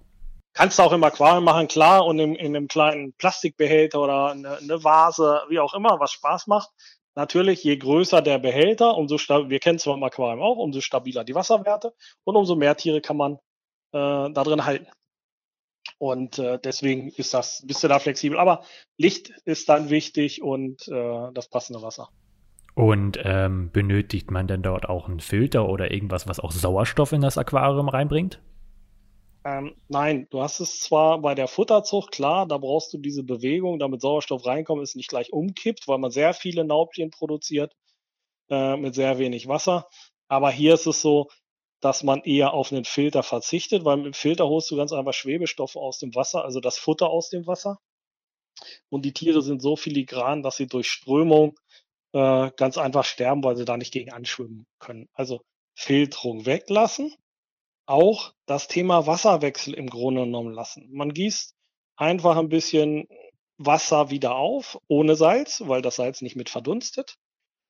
Kannst 0.53 0.79
du 0.79 0.83
auch 0.83 0.93
im 0.93 1.05
Aquarium 1.05 1.45
machen, 1.45 1.69
klar, 1.69 2.05
und 2.05 2.19
in, 2.19 2.35
in 2.35 2.57
einem 2.57 2.67
kleinen 2.67 3.13
Plastikbehälter 3.15 4.01
oder 4.01 4.31
eine, 4.33 4.59
eine 4.59 4.83
Vase, 4.83 5.43
wie 5.49 5.61
auch 5.61 5.75
immer, 5.75 6.01
was 6.01 6.13
Spaß 6.13 6.49
macht. 6.49 6.71
Natürlich, 7.17 7.65
je 7.65 7.77
größer 7.77 8.23
der 8.23 8.39
Behälter, 8.39 8.97
umso 8.97 9.17
wir 9.17 9.59
kennen 9.59 9.79
zwar 9.79 9.97
im 9.97 10.03
Aquarium 10.05 10.41
auch, 10.43 10.57
umso 10.57 10.81
stabiler 10.81 11.25
die 11.25 11.35
Wasserwerte 11.35 11.93
und 12.25 12.37
umso 12.37 12.55
mehr 12.55 12.77
Tiere 12.77 13.01
kann 13.01 13.17
man 13.17 13.35
äh, 13.93 14.31
da 14.33 14.45
drin 14.45 14.65
halten. 14.65 14.87
Und 15.99 16.39
äh, 16.39 16.59
deswegen 16.59 17.09
ist 17.09 17.35
das, 17.35 17.63
bist 17.67 17.83
du 17.83 17.89
da 17.89 17.99
flexibel. 17.99 18.39
Aber 18.39 18.63
Licht 18.97 19.31
ist 19.45 19.69
dann 19.69 19.91
wichtig 19.91 20.43
und 20.43 20.89
äh, 20.89 21.33
das 21.35 21.49
passende 21.49 21.83
Wasser. 21.83 22.09
Und 22.75 23.19
ähm, 23.23 23.71
benötigt 23.71 24.31
man 24.31 24.47
denn 24.47 24.63
dort 24.63 24.89
auch 24.89 25.09
einen 25.09 25.21
Filter 25.21 25.69
oder 25.69 25.91
irgendwas, 25.91 26.29
was 26.29 26.41
auch 26.41 26.53
Sauerstoff 26.53 27.13
in 27.13 27.21
das 27.21 27.37
Aquarium 27.37 27.89
reinbringt? 27.89 28.41
Ähm, 29.45 29.75
nein, 29.89 30.27
du 30.31 30.43
hast 30.43 30.61
es 30.61 30.81
zwar 30.81 31.21
bei 31.21 31.35
der 31.35 31.49
Futterzucht, 31.49 32.13
klar, 32.13 32.47
da 32.47 32.59
brauchst 32.59 32.93
du 32.93 32.99
diese 32.99 33.23
Bewegung, 33.23 33.79
damit 33.79 34.03
Sauerstoff 34.03 34.45
reinkommt, 34.45 34.83
ist 34.83 34.97
nicht 34.97 35.09
gleich 35.09 35.33
umkippt, 35.33 35.89
weil 35.89 35.99
man 35.99 36.11
sehr 36.11 36.35
viele 36.35 36.65
Naubchen 36.65 37.11
produziert 37.11 37.75
äh, 38.51 38.77
mit 38.77 38.95
sehr 38.95 39.19
wenig 39.19 39.49
Wasser. 39.49 39.89
Aber 40.29 40.51
hier 40.51 40.75
ist 40.75 40.87
es 40.87 41.01
so, 41.01 41.29
dass 41.81 42.03
man 42.03 42.21
eher 42.23 42.53
auf 42.53 42.73
einen 42.73 42.85
Filter 42.85 43.23
verzichtet, 43.23 43.85
weil 43.85 43.97
mit 43.97 44.07
dem 44.07 44.15
Filter 44.15 44.47
holst 44.47 44.71
du 44.71 44.77
ganz 44.77 44.93
einfach 44.93 45.15
Schwebestoffe 45.15 45.77
aus 45.77 45.99
dem 45.99 46.15
Wasser, 46.15 46.45
also 46.45 46.61
das 46.61 46.79
Futter 46.79 47.09
aus 47.09 47.31
dem 47.31 47.47
Wasser. 47.47 47.79
Und 48.91 49.05
die 49.07 49.15
Tiere 49.15 49.41
sind 49.41 49.63
so 49.63 49.77
filigran, 49.77 50.43
dass 50.43 50.57
sie 50.57 50.67
durch 50.67 50.91
Strömung 50.91 51.59
äh, 52.13 52.51
ganz 52.57 52.77
einfach 52.77 53.05
sterben, 53.05 53.43
weil 53.43 53.57
sie 53.57 53.65
da 53.65 53.79
nicht 53.79 53.93
gegen 53.93 54.13
anschwimmen 54.13 54.67
können. 54.79 55.09
Also 55.15 55.41
Filterung 55.75 56.45
weglassen 56.45 57.15
auch 57.91 58.33
das 58.47 58.69
Thema 58.69 59.07
Wasserwechsel 59.07 59.75
im 59.75 59.89
Grunde 59.89 60.23
genommen 60.23 60.53
lassen. 60.53 60.89
Man 60.93 61.13
gießt 61.13 61.55
einfach 61.97 62.37
ein 62.37 62.49
bisschen 62.49 63.09
Wasser 63.59 64.11
wieder 64.11 64.37
auf, 64.37 64.79
ohne 64.89 65.17
Salz, 65.17 65.63
weil 65.67 65.83
das 65.83 65.97
Salz 65.97 66.23
nicht 66.23 66.37
mit 66.37 66.49
verdunstet 66.49 67.17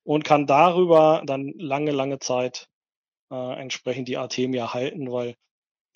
und 0.04 0.24
kann 0.24 0.46
darüber 0.46 1.22
dann 1.26 1.52
lange, 1.56 1.90
lange 1.90 2.18
Zeit 2.18 2.68
äh, 3.32 3.60
entsprechend 3.60 4.08
die 4.08 4.18
Artemia 4.18 4.72
halten, 4.74 5.10
weil 5.10 5.34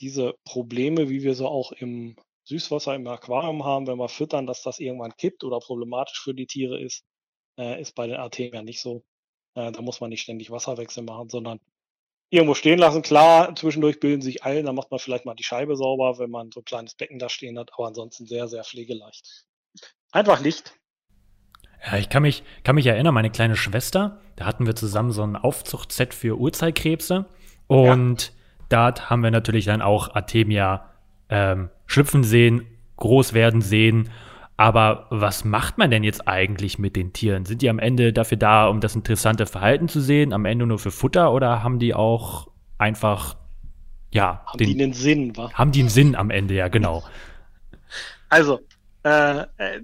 diese 0.00 0.34
Probleme, 0.44 1.08
wie 1.10 1.22
wir 1.22 1.34
so 1.34 1.46
auch 1.46 1.72
im 1.72 2.16
Süßwasser 2.44 2.94
im 2.94 3.06
Aquarium 3.06 3.64
haben, 3.64 3.86
wenn 3.86 3.98
wir 3.98 4.08
füttern, 4.08 4.46
dass 4.46 4.62
das 4.62 4.80
irgendwann 4.80 5.16
kippt 5.16 5.44
oder 5.44 5.60
problematisch 5.60 6.20
für 6.20 6.34
die 6.34 6.46
Tiere 6.46 6.80
ist, 6.80 7.04
äh, 7.58 7.80
ist 7.80 7.94
bei 7.94 8.06
den 8.06 8.16
Artemia 8.16 8.62
nicht 8.62 8.80
so. 8.80 9.04
Äh, 9.54 9.70
da 9.70 9.80
muss 9.82 10.00
man 10.00 10.10
nicht 10.10 10.22
ständig 10.22 10.50
Wasserwechsel 10.50 11.04
machen, 11.04 11.28
sondern 11.28 11.60
irgendwo 12.34 12.54
stehen 12.54 12.78
lassen. 12.78 13.02
Klar, 13.02 13.54
zwischendurch 13.54 14.00
bilden 14.00 14.20
sich 14.20 14.44
Eilen, 14.44 14.66
dann 14.66 14.74
macht 14.74 14.90
man 14.90 15.00
vielleicht 15.00 15.24
mal 15.24 15.34
die 15.34 15.44
Scheibe 15.44 15.76
sauber, 15.76 16.18
wenn 16.18 16.30
man 16.30 16.50
so 16.52 16.60
ein 16.60 16.64
kleines 16.64 16.94
Becken 16.94 17.18
da 17.18 17.28
stehen 17.28 17.58
hat, 17.58 17.70
aber 17.76 17.86
ansonsten 17.86 18.26
sehr, 18.26 18.48
sehr 18.48 18.64
pflegeleicht. 18.64 19.44
Einfach 20.12 20.40
Licht. 20.40 20.74
Ja, 21.86 21.98
ich 21.98 22.08
kann 22.08 22.22
mich, 22.22 22.42
kann 22.62 22.74
mich 22.74 22.86
erinnern, 22.86 23.14
meine 23.14 23.30
kleine 23.30 23.56
Schwester, 23.56 24.20
da 24.36 24.46
hatten 24.46 24.66
wir 24.66 24.74
zusammen 24.74 25.12
so 25.12 25.22
ein 25.22 25.36
Aufzuchtset 25.36 26.14
für 26.14 26.38
Urzeitkrebse 26.38 27.26
und 27.66 28.22
ja. 28.22 28.32
dort 28.68 29.10
haben 29.10 29.22
wir 29.22 29.30
natürlich 29.30 29.66
dann 29.66 29.82
auch 29.82 30.14
Artemia 30.14 30.90
ähm, 31.28 31.70
schlüpfen 31.86 32.24
sehen, 32.24 32.66
groß 32.96 33.34
werden 33.34 33.60
sehen 33.60 34.10
aber 34.56 35.06
was 35.10 35.44
macht 35.44 35.78
man 35.78 35.90
denn 35.90 36.04
jetzt 36.04 36.28
eigentlich 36.28 36.78
mit 36.78 36.94
den 36.94 37.12
Tieren? 37.12 37.44
Sind 37.44 37.62
die 37.62 37.68
am 37.68 37.78
Ende 37.78 38.12
dafür 38.12 38.36
da, 38.36 38.68
um 38.68 38.80
das 38.80 38.94
interessante 38.94 39.46
Verhalten 39.46 39.88
zu 39.88 40.00
sehen, 40.00 40.32
am 40.32 40.44
Ende 40.44 40.66
nur 40.66 40.78
für 40.78 40.92
Futter 40.92 41.32
oder 41.32 41.62
haben 41.62 41.78
die 41.78 41.94
auch 41.94 42.48
einfach, 42.78 43.36
ja. 44.12 44.44
Haben 44.46 44.58
den, 44.58 44.76
die 44.76 44.82
einen 44.82 44.92
Sinn, 44.92 45.36
wa? 45.36 45.52
Haben 45.52 45.72
die 45.72 45.80
einen 45.80 45.88
Sinn 45.88 46.14
am 46.14 46.30
Ende, 46.30 46.54
ja, 46.54 46.68
genau. 46.68 47.02
Also, 48.30 48.58
äh, 49.04 49.42
äh 49.42 49.80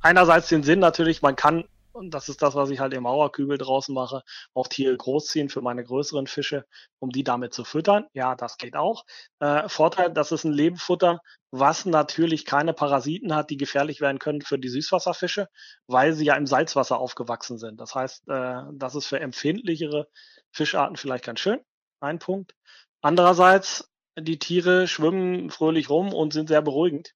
einerseits 0.00 0.48
den 0.48 0.64
Sinn 0.64 0.80
natürlich, 0.80 1.22
man 1.22 1.36
kann 1.36 1.62
und 1.98 2.10
das 2.14 2.28
ist 2.28 2.40
das, 2.42 2.54
was 2.54 2.70
ich 2.70 2.80
halt 2.80 2.94
im 2.94 3.02
Mauerkübel 3.02 3.58
draußen 3.58 3.94
mache, 3.94 4.22
auch 4.54 4.68
Tiere 4.68 4.96
großziehen 4.96 5.48
für 5.48 5.60
meine 5.60 5.84
größeren 5.84 6.26
Fische, 6.26 6.64
um 7.00 7.10
die 7.10 7.24
damit 7.24 7.52
zu 7.52 7.64
füttern. 7.64 8.06
Ja, 8.14 8.34
das 8.36 8.56
geht 8.56 8.76
auch. 8.76 9.04
Äh, 9.40 9.68
Vorteil, 9.68 10.12
das 10.12 10.32
ist 10.32 10.44
ein 10.44 10.52
Lebenfutter, 10.52 11.20
was 11.50 11.84
natürlich 11.86 12.44
keine 12.44 12.72
Parasiten 12.72 13.34
hat, 13.34 13.50
die 13.50 13.56
gefährlich 13.56 14.00
werden 14.00 14.18
können 14.18 14.42
für 14.42 14.58
die 14.58 14.68
Süßwasserfische, 14.68 15.48
weil 15.86 16.12
sie 16.14 16.24
ja 16.24 16.34
im 16.36 16.46
Salzwasser 16.46 16.98
aufgewachsen 16.98 17.58
sind. 17.58 17.80
Das 17.80 17.94
heißt, 17.94 18.28
äh, 18.28 18.62
das 18.72 18.94
ist 18.94 19.06
für 19.06 19.20
empfindlichere 19.20 20.08
Fischarten 20.52 20.96
vielleicht 20.96 21.24
ganz 21.24 21.40
schön. 21.40 21.60
Ein 22.00 22.18
Punkt. 22.18 22.54
Andererseits, 23.02 23.90
die 24.18 24.38
Tiere 24.38 24.88
schwimmen 24.88 25.50
fröhlich 25.50 25.90
rum 25.90 26.12
und 26.12 26.32
sind 26.32 26.48
sehr 26.48 26.62
beruhigend. 26.62 27.14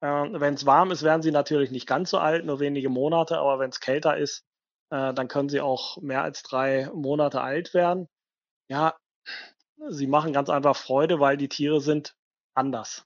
Äh, 0.00 0.06
wenn 0.06 0.54
es 0.54 0.66
warm 0.66 0.90
ist, 0.90 1.02
werden 1.02 1.22
sie 1.22 1.32
natürlich 1.32 1.70
nicht 1.70 1.86
ganz 1.86 2.10
so 2.10 2.18
alt, 2.18 2.44
nur 2.44 2.60
wenige 2.60 2.88
Monate, 2.88 3.38
aber 3.38 3.58
wenn 3.58 3.70
es 3.70 3.80
kälter 3.80 4.16
ist, 4.16 4.44
äh, 4.90 5.12
dann 5.14 5.28
können 5.28 5.48
sie 5.48 5.60
auch 5.60 5.98
mehr 5.98 6.22
als 6.22 6.42
drei 6.42 6.90
Monate 6.94 7.40
alt 7.40 7.74
werden. 7.74 8.08
Ja, 8.68 8.96
sie 9.88 10.06
machen 10.06 10.32
ganz 10.32 10.50
einfach 10.50 10.76
Freude, 10.76 11.20
weil 11.20 11.36
die 11.36 11.48
Tiere 11.48 11.80
sind 11.80 12.14
anders. 12.54 13.04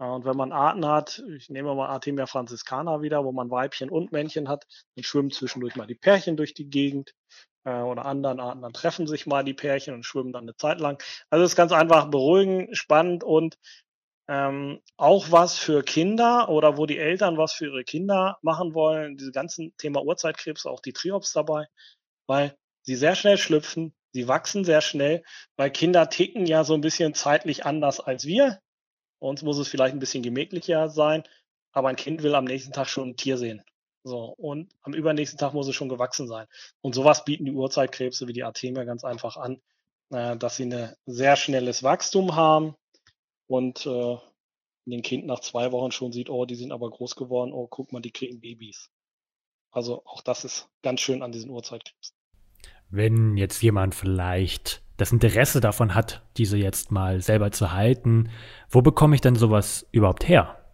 Äh, 0.00 0.04
und 0.04 0.24
wenn 0.24 0.36
man 0.36 0.52
Arten 0.52 0.86
hat, 0.86 1.22
ich 1.36 1.50
nehme 1.50 1.74
mal 1.74 1.88
Artemia 1.88 2.26
franciscana 2.26 3.02
wieder, 3.02 3.24
wo 3.24 3.32
man 3.32 3.50
Weibchen 3.50 3.90
und 3.90 4.12
Männchen 4.12 4.48
hat, 4.48 4.66
dann 4.96 5.04
schwimmen 5.04 5.30
zwischendurch 5.30 5.76
mal 5.76 5.86
die 5.86 5.94
Pärchen 5.94 6.36
durch 6.36 6.54
die 6.54 6.68
Gegend 6.70 7.14
äh, 7.64 7.80
oder 7.80 8.06
anderen 8.06 8.40
Arten, 8.40 8.62
dann 8.62 8.72
treffen 8.72 9.06
sich 9.06 9.26
mal 9.26 9.44
die 9.44 9.54
Pärchen 9.54 9.94
und 9.94 10.04
schwimmen 10.04 10.32
dann 10.32 10.44
eine 10.44 10.56
Zeit 10.56 10.80
lang. 10.80 11.02
Also 11.30 11.44
es 11.44 11.52
ist 11.52 11.56
ganz 11.56 11.72
einfach 11.72 12.10
beruhigend, 12.10 12.76
spannend 12.76 13.24
und 13.24 13.56
ähm, 14.28 14.80
auch 14.96 15.30
was 15.30 15.58
für 15.58 15.82
Kinder 15.82 16.48
oder 16.50 16.76
wo 16.76 16.86
die 16.86 16.98
Eltern 16.98 17.38
was 17.38 17.54
für 17.54 17.66
ihre 17.66 17.84
Kinder 17.84 18.38
machen 18.42 18.74
wollen. 18.74 19.16
Diese 19.16 19.32
ganzen 19.32 19.74
Thema 19.78 20.02
Urzeitkrebs, 20.02 20.66
auch 20.66 20.80
die 20.80 20.92
Triops 20.92 21.32
dabei, 21.32 21.66
weil 22.26 22.56
sie 22.82 22.94
sehr 22.94 23.14
schnell 23.14 23.38
schlüpfen, 23.38 23.94
sie 24.12 24.28
wachsen 24.28 24.64
sehr 24.64 24.82
schnell, 24.82 25.24
weil 25.56 25.70
Kinder 25.70 26.10
ticken 26.10 26.46
ja 26.46 26.64
so 26.64 26.74
ein 26.74 26.82
bisschen 26.82 27.14
zeitlich 27.14 27.64
anders 27.64 28.00
als 28.00 28.26
wir. 28.26 28.60
Uns 29.18 29.42
muss 29.42 29.58
es 29.58 29.68
vielleicht 29.68 29.94
ein 29.94 30.00
bisschen 30.00 30.22
gemächlicher 30.22 30.90
sein, 30.90 31.24
aber 31.72 31.88
ein 31.88 31.96
Kind 31.96 32.22
will 32.22 32.34
am 32.34 32.44
nächsten 32.44 32.72
Tag 32.72 32.88
schon 32.88 33.10
ein 33.10 33.16
Tier 33.16 33.38
sehen. 33.38 33.62
So, 34.04 34.34
und 34.36 34.72
am 34.82 34.94
übernächsten 34.94 35.38
Tag 35.38 35.54
muss 35.54 35.68
es 35.68 35.74
schon 35.74 35.88
gewachsen 35.88 36.28
sein. 36.28 36.46
Und 36.82 36.94
sowas 36.94 37.24
bieten 37.24 37.46
die 37.46 37.52
Urzeitkrebse 37.52 38.28
wie 38.28 38.32
die 38.32 38.44
Artemia 38.44 38.84
ganz 38.84 39.04
einfach 39.04 39.36
an, 39.36 39.60
äh, 40.10 40.36
dass 40.36 40.56
sie 40.56 40.66
ein 40.66 40.94
sehr 41.06 41.36
schnelles 41.36 41.82
Wachstum 41.82 42.36
haben, 42.36 42.74
und 43.48 43.84
äh, 43.86 44.16
den 44.86 45.02
Kind 45.02 45.26
nach 45.26 45.40
zwei 45.40 45.72
Wochen 45.72 45.90
schon 45.90 46.12
sieht, 46.12 46.30
oh, 46.30 46.46
die 46.46 46.54
sind 46.54 46.72
aber 46.72 46.88
groß 46.88 47.16
geworden, 47.16 47.52
oh, 47.52 47.66
guck 47.66 47.92
mal, 47.92 48.00
die 48.00 48.12
kriegen 48.12 48.40
Babys. 48.40 48.90
Also 49.70 50.02
auch 50.06 50.22
das 50.22 50.44
ist 50.44 50.68
ganz 50.82 51.00
schön 51.00 51.22
an 51.22 51.32
diesen 51.32 51.50
Uhrzeitkrebsen. 51.50 52.16
wenn 52.90 53.36
jetzt 53.36 53.62
jemand 53.62 53.94
vielleicht 53.94 54.82
das 54.96 55.12
Interesse 55.12 55.60
davon 55.60 55.94
hat, 55.94 56.22
diese 56.36 56.56
jetzt 56.56 56.90
mal 56.90 57.20
selber 57.20 57.50
zu 57.52 57.72
halten, 57.72 58.30
wo 58.70 58.82
bekomme 58.82 59.14
ich 59.14 59.20
denn 59.20 59.36
sowas 59.36 59.86
überhaupt 59.92 60.26
her? 60.26 60.64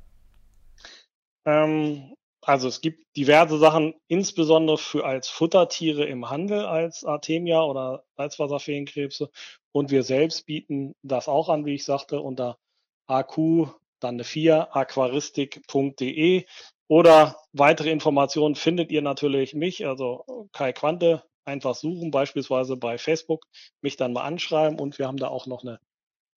Ähm, 1.45 2.14
also 2.40 2.69
es 2.69 2.81
gibt 2.81 3.16
diverse 3.16 3.59
Sachen, 3.59 3.95
insbesondere 4.07 4.78
für 4.78 5.04
als 5.04 5.28
Futtertiere 5.28 6.04
im 6.07 6.31
Handel 6.31 6.64
als 6.64 7.04
Artemia 7.04 7.62
oder 7.62 8.04
Salzwasserfeenkrebse. 8.16 9.31
Und 9.73 9.90
wir 9.90 10.02
selbst 10.04 10.47
bieten 10.47 10.95
das 11.02 11.28
auch 11.28 11.49
an, 11.49 11.66
wie 11.66 11.75
ich 11.75 11.85
sagte, 11.85 12.21
unter 12.21 12.59
AQ, 13.06 13.68
dann 14.00 14.16
eine 14.16 14.25
4, 14.25 14.75
aquaristik.de. 14.76 16.44
Oder 16.87 17.37
weitere 17.52 17.90
Informationen 17.90 18.54
findet 18.54 18.90
ihr 18.90 19.02
natürlich 19.02 19.54
mich, 19.54 19.87
also 19.87 20.49
Kai 20.52 20.73
Quante, 20.73 21.23
einfach 21.44 21.75
suchen, 21.75 22.11
beispielsweise 22.11 22.76
bei 22.76 22.99
Facebook, 22.99 23.46
mich 23.80 23.96
dann 23.96 24.12
mal 24.12 24.23
anschreiben 24.23 24.78
und 24.78 24.99
wir 24.99 25.06
haben 25.06 25.16
da 25.16 25.28
auch 25.28 25.46
noch 25.46 25.62
eine 25.62 25.80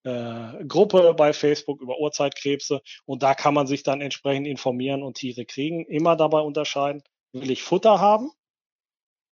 äh, 0.04 0.66
Gruppe 0.66 1.14
bei 1.16 1.34
Facebook 1.34 1.82
über 1.82 2.00
Urzeitkrebse 2.00 2.82
und 3.06 3.24
da 3.24 3.34
kann 3.34 3.54
man 3.54 3.68
sich 3.68 3.84
dann 3.84 4.02
entsprechend 4.02 4.48
informieren 4.48 5.04
und 5.04 5.18
Tiere 5.18 5.46
kriegen. 5.46 5.86
Immer 5.86 6.16
dabei 6.16 6.40
unterscheiden, 6.42 7.04
will 7.34 7.52
ich 7.52 7.64
Futter 7.64 8.00
haben? 8.00 8.32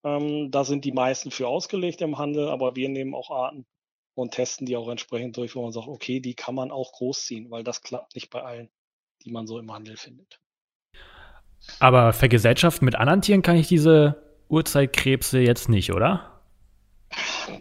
Ähm, 0.05 0.51
da 0.51 0.65
sind 0.65 0.85
die 0.85 0.93
meisten 0.93 1.31
für 1.31 1.49
ausgelegt 1.49 2.01
im 2.03 2.19
Handel, 2.19 2.49
aber 2.49 2.77
wir 2.77 2.89
nehmen 2.89 3.15
auch 3.15 3.31
Arten 3.31 3.67
und 4.15 4.33
testen 4.33 4.67
die 4.67 4.77
auch 4.77 4.89
entsprechend 4.89 5.37
durch, 5.37 5.55
wo 5.57 5.63
man 5.63 5.73
sagt, 5.73 5.89
okay, 5.89 6.21
die 6.21 6.35
kann 6.35 6.55
man 6.55 6.71
auch 6.71 6.93
großziehen, 6.93 7.51
weil 7.51 7.65
das 7.65 7.83
klappt 7.83 8.15
nicht 8.15 8.31
bei 8.31 8.43
allen, 8.43 8.71
die 9.25 9.33
man 9.33 9.47
so 9.47 9.59
im 9.59 9.73
Handel 9.73 9.97
findet. 9.97 10.41
Aber 11.81 12.13
vergesellschaften 12.13 12.85
mit 12.85 12.95
anderen 12.95 13.23
Tieren 13.23 13.43
kann 13.43 13.57
ich 13.57 13.69
diese 13.69 14.23
Urzeitkrebse 14.49 15.41
jetzt 15.41 15.69
nicht, 15.69 15.93
oder? 15.93 16.31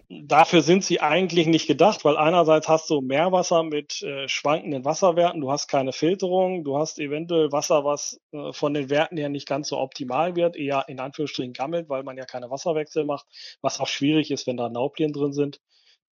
Dafür 0.10 0.62
sind 0.62 0.84
sie 0.84 1.02
eigentlich 1.02 1.48
nicht 1.48 1.68
gedacht, 1.68 2.06
weil 2.06 2.18
einerseits 2.18 2.68
hast 2.68 2.90
du 2.90 3.02
Meerwasser 3.02 3.64
mit 3.64 4.02
äh, 4.02 4.28
schwankenden 4.28 4.86
Wasserwerten, 4.86 5.42
du 5.42 5.52
hast 5.52 5.68
keine 5.68 5.92
Filterung, 5.92 6.64
du 6.64 6.78
hast 6.78 7.00
eventuell 7.00 7.52
Wasser, 7.52 7.84
was 7.84 8.20
äh, 8.32 8.54
von 8.54 8.74
den 8.74 8.90
Werten 8.90 9.18
her 9.18 9.30
nicht 9.30 9.48
ganz 9.48 9.68
so 9.68 9.78
optimal 9.78 10.36
wird, 10.36 10.56
eher 10.56 10.86
in 10.88 11.00
Anführungsstrichen 11.00 11.54
gammelt, 11.54 11.90
weil 11.90 12.04
man 12.04 12.18
ja 12.18 12.26
keine 12.26 12.50
Wasserwechsel 12.50 13.06
macht, 13.06 13.26
was 13.62 13.80
auch 13.80 13.88
schwierig 13.88 14.32
ist, 14.32 14.48
wenn 14.48 14.58
da 14.58 14.70
Nauplien 14.70 15.14
drin 15.14 15.34
sind. 15.34 15.60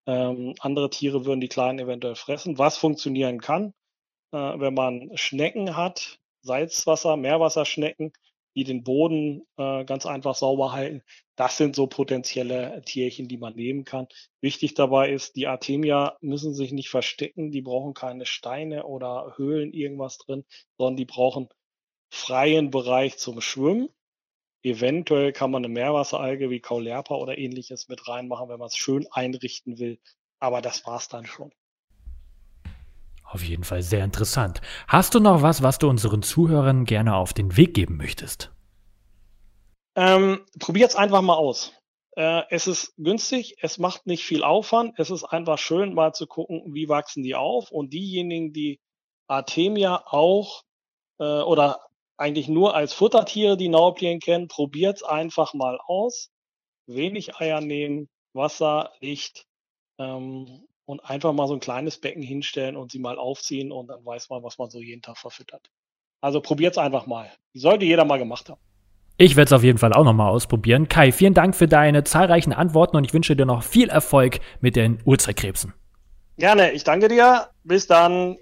Ähm, 0.06 0.54
andere 0.60 0.90
Tiere 0.90 1.24
würden 1.24 1.40
die 1.40 1.48
Kleinen 1.48 1.78
eventuell 1.78 2.16
fressen. 2.16 2.58
Was 2.58 2.76
funktionieren 2.76 3.40
kann, 3.40 3.72
äh, 4.32 4.36
wenn 4.36 4.74
man 4.74 5.10
Schnecken 5.16 5.76
hat, 5.76 6.18
Salzwasser, 6.42 7.16
Meerwasserschnecken, 7.16 8.12
die 8.54 8.64
den 8.64 8.84
Boden 8.84 9.46
äh, 9.56 9.84
ganz 9.84 10.06
einfach 10.06 10.34
sauber 10.34 10.72
halten. 10.72 11.02
Das 11.36 11.56
sind 11.56 11.74
so 11.74 11.86
potenzielle 11.86 12.82
Tierchen, 12.84 13.28
die 13.28 13.38
man 13.38 13.54
nehmen 13.54 13.84
kann. 13.84 14.08
Wichtig 14.40 14.74
dabei 14.74 15.10
ist, 15.10 15.36
die 15.36 15.46
Artemia 15.46 16.16
müssen 16.20 16.54
sich 16.54 16.72
nicht 16.72 16.90
verstecken, 16.90 17.50
die 17.50 17.62
brauchen 17.62 17.94
keine 17.94 18.26
Steine 18.26 18.84
oder 18.84 19.34
Höhlen 19.36 19.72
irgendwas 19.72 20.18
drin, 20.18 20.44
sondern 20.76 20.96
die 20.96 21.06
brauchen 21.06 21.48
freien 22.10 22.70
Bereich 22.70 23.16
zum 23.16 23.40
Schwimmen. 23.40 23.88
Eventuell 24.62 25.32
kann 25.32 25.50
man 25.50 25.64
eine 25.64 25.72
Meerwasseralge 25.72 26.50
wie 26.50 26.60
Kaulerpa 26.60 27.14
oder 27.14 27.36
ähnliches 27.36 27.88
mit 27.88 28.06
reinmachen, 28.08 28.48
wenn 28.48 28.58
man 28.58 28.68
es 28.68 28.76
schön 28.76 29.06
einrichten 29.10 29.78
will. 29.78 29.98
Aber 30.38 30.60
das 30.60 30.86
war's 30.86 31.08
dann 31.08 31.26
schon. 31.26 31.52
Auf 33.24 33.42
jeden 33.42 33.64
Fall 33.64 33.82
sehr 33.82 34.04
interessant. 34.04 34.60
Hast 34.86 35.14
du 35.14 35.20
noch 35.20 35.42
was, 35.42 35.62
was 35.62 35.78
du 35.78 35.88
unseren 35.88 36.22
Zuhörern 36.22 36.84
gerne 36.84 37.16
auf 37.16 37.32
den 37.32 37.56
Weg 37.56 37.74
geben 37.74 37.96
möchtest? 37.96 38.52
Ähm, 39.94 40.44
es 40.58 40.96
einfach 40.96 41.22
mal 41.22 41.36
aus. 41.36 41.72
Äh, 42.14 42.42
es 42.50 42.66
ist 42.66 42.94
günstig, 42.98 43.56
es 43.60 43.78
macht 43.78 44.06
nicht 44.06 44.24
viel 44.24 44.44
Aufwand, 44.44 44.98
es 44.98 45.10
ist 45.10 45.24
einfach 45.24 45.58
schön, 45.58 45.94
mal 45.94 46.12
zu 46.12 46.26
gucken, 46.26 46.74
wie 46.74 46.88
wachsen 46.88 47.22
die 47.22 47.34
auf. 47.34 47.70
Und 47.70 47.92
diejenigen, 47.92 48.52
die 48.52 48.80
Artemia 49.28 50.02
auch 50.06 50.64
äh, 51.18 51.24
oder 51.24 51.80
eigentlich 52.16 52.48
nur 52.48 52.74
als 52.74 52.92
Futtertiere 52.92 53.56
die 53.56 53.68
Nauplien 53.68 54.20
kennen, 54.20 54.48
probiert 54.48 54.96
es 54.96 55.02
einfach 55.02 55.54
mal 55.54 55.78
aus. 55.86 56.30
Wenig 56.86 57.36
Eier 57.36 57.60
nehmen, 57.60 58.08
Wasser, 58.32 58.92
Licht. 59.00 59.46
Ähm, 59.98 60.66
und 60.84 61.00
einfach 61.04 61.32
mal 61.32 61.46
so 61.46 61.54
ein 61.54 61.60
kleines 61.60 61.98
Becken 61.98 62.22
hinstellen 62.22 62.76
und 62.76 62.90
sie 62.90 62.98
mal 62.98 63.16
aufziehen 63.16 63.72
und 63.72 63.86
dann 63.86 64.04
weiß 64.04 64.28
man, 64.30 64.42
was 64.42 64.58
man 64.58 64.68
so 64.68 64.80
jeden 64.80 65.00
Tag 65.00 65.16
verfüttert. 65.16 65.70
Also 66.20 66.40
probiert 66.40 66.72
es 66.72 66.78
einfach 66.78 67.06
mal. 67.06 67.30
Sollte 67.54 67.84
jeder 67.84 68.04
mal 68.04 68.18
gemacht 68.18 68.48
haben. 68.48 68.60
Ich 69.16 69.36
werde 69.36 69.48
es 69.48 69.52
auf 69.52 69.62
jeden 69.62 69.78
Fall 69.78 69.92
auch 69.92 70.04
nochmal 70.04 70.30
ausprobieren. 70.30 70.88
Kai, 70.88 71.12
vielen 71.12 71.34
Dank 71.34 71.54
für 71.54 71.68
deine 71.68 72.04
zahlreichen 72.04 72.52
Antworten 72.52 72.96
und 72.96 73.04
ich 73.04 73.14
wünsche 73.14 73.36
dir 73.36 73.46
noch 73.46 73.62
viel 73.62 73.88
Erfolg 73.88 74.40
mit 74.60 74.74
den 74.76 74.98
Urzeitkrebsen. 75.04 75.74
Gerne, 76.38 76.72
ich 76.72 76.82
danke 76.82 77.08
dir. 77.08 77.48
Bis 77.62 77.86
dann. 77.86 78.36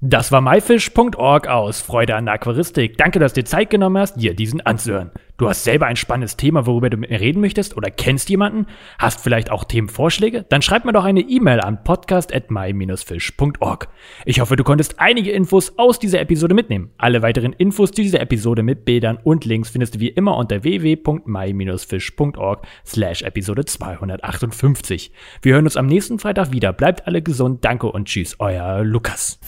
Das 0.00 0.30
war 0.30 0.40
myfish.org 0.40 1.48
aus 1.48 1.80
Freude 1.80 2.14
an 2.14 2.26
der 2.26 2.34
Aquaristik. 2.34 2.96
Danke, 2.98 3.18
dass 3.18 3.32
du 3.32 3.40
dir 3.40 3.46
Zeit 3.46 3.70
genommen 3.70 3.98
hast, 3.98 4.14
dir 4.14 4.34
diesen 4.34 4.60
anzuhören. 4.60 5.10
Du 5.38 5.48
hast 5.48 5.64
selber 5.64 5.86
ein 5.86 5.96
spannendes 5.96 6.36
Thema, 6.36 6.66
worüber 6.66 6.90
du 6.90 6.96
mit 6.96 7.10
mir 7.10 7.20
reden 7.20 7.40
möchtest 7.40 7.76
oder 7.76 7.90
kennst 7.90 8.28
jemanden? 8.28 8.66
Hast 8.98 9.20
vielleicht 9.20 9.50
auch 9.50 9.64
Themenvorschläge? 9.64 10.44
Dann 10.48 10.62
schreib 10.62 10.84
mir 10.84 10.92
doch 10.92 11.04
eine 11.04 11.20
E-Mail 11.20 11.60
an 11.60 11.82
podcast.my-fish.org. 11.82 13.88
Ich 14.24 14.40
hoffe, 14.40 14.54
du 14.54 14.64
konntest 14.64 15.00
einige 15.00 15.32
Infos 15.32 15.78
aus 15.78 15.98
dieser 15.98 16.20
Episode 16.20 16.54
mitnehmen. 16.54 16.92
Alle 16.96 17.22
weiteren 17.22 17.52
Infos 17.52 17.90
zu 17.90 18.02
dieser 18.02 18.20
Episode 18.20 18.62
mit 18.62 18.84
Bildern 18.84 19.18
und 19.22 19.44
Links 19.44 19.70
findest 19.70 19.96
du 19.96 20.00
wie 20.00 20.08
immer 20.08 20.36
unter 20.36 20.62
www.my-fish.org 20.62 22.66
slash 22.86 23.22
Episode 23.22 23.64
258. 23.64 25.12
Wir 25.42 25.54
hören 25.54 25.64
uns 25.64 25.76
am 25.76 25.86
nächsten 25.86 26.20
Freitag 26.20 26.52
wieder. 26.52 26.72
Bleibt 26.72 27.06
alle 27.06 27.22
gesund. 27.22 27.64
Danke 27.64 27.88
und 27.88 28.06
tschüss, 28.06 28.36
euer 28.38 28.84
Lukas. 28.84 29.40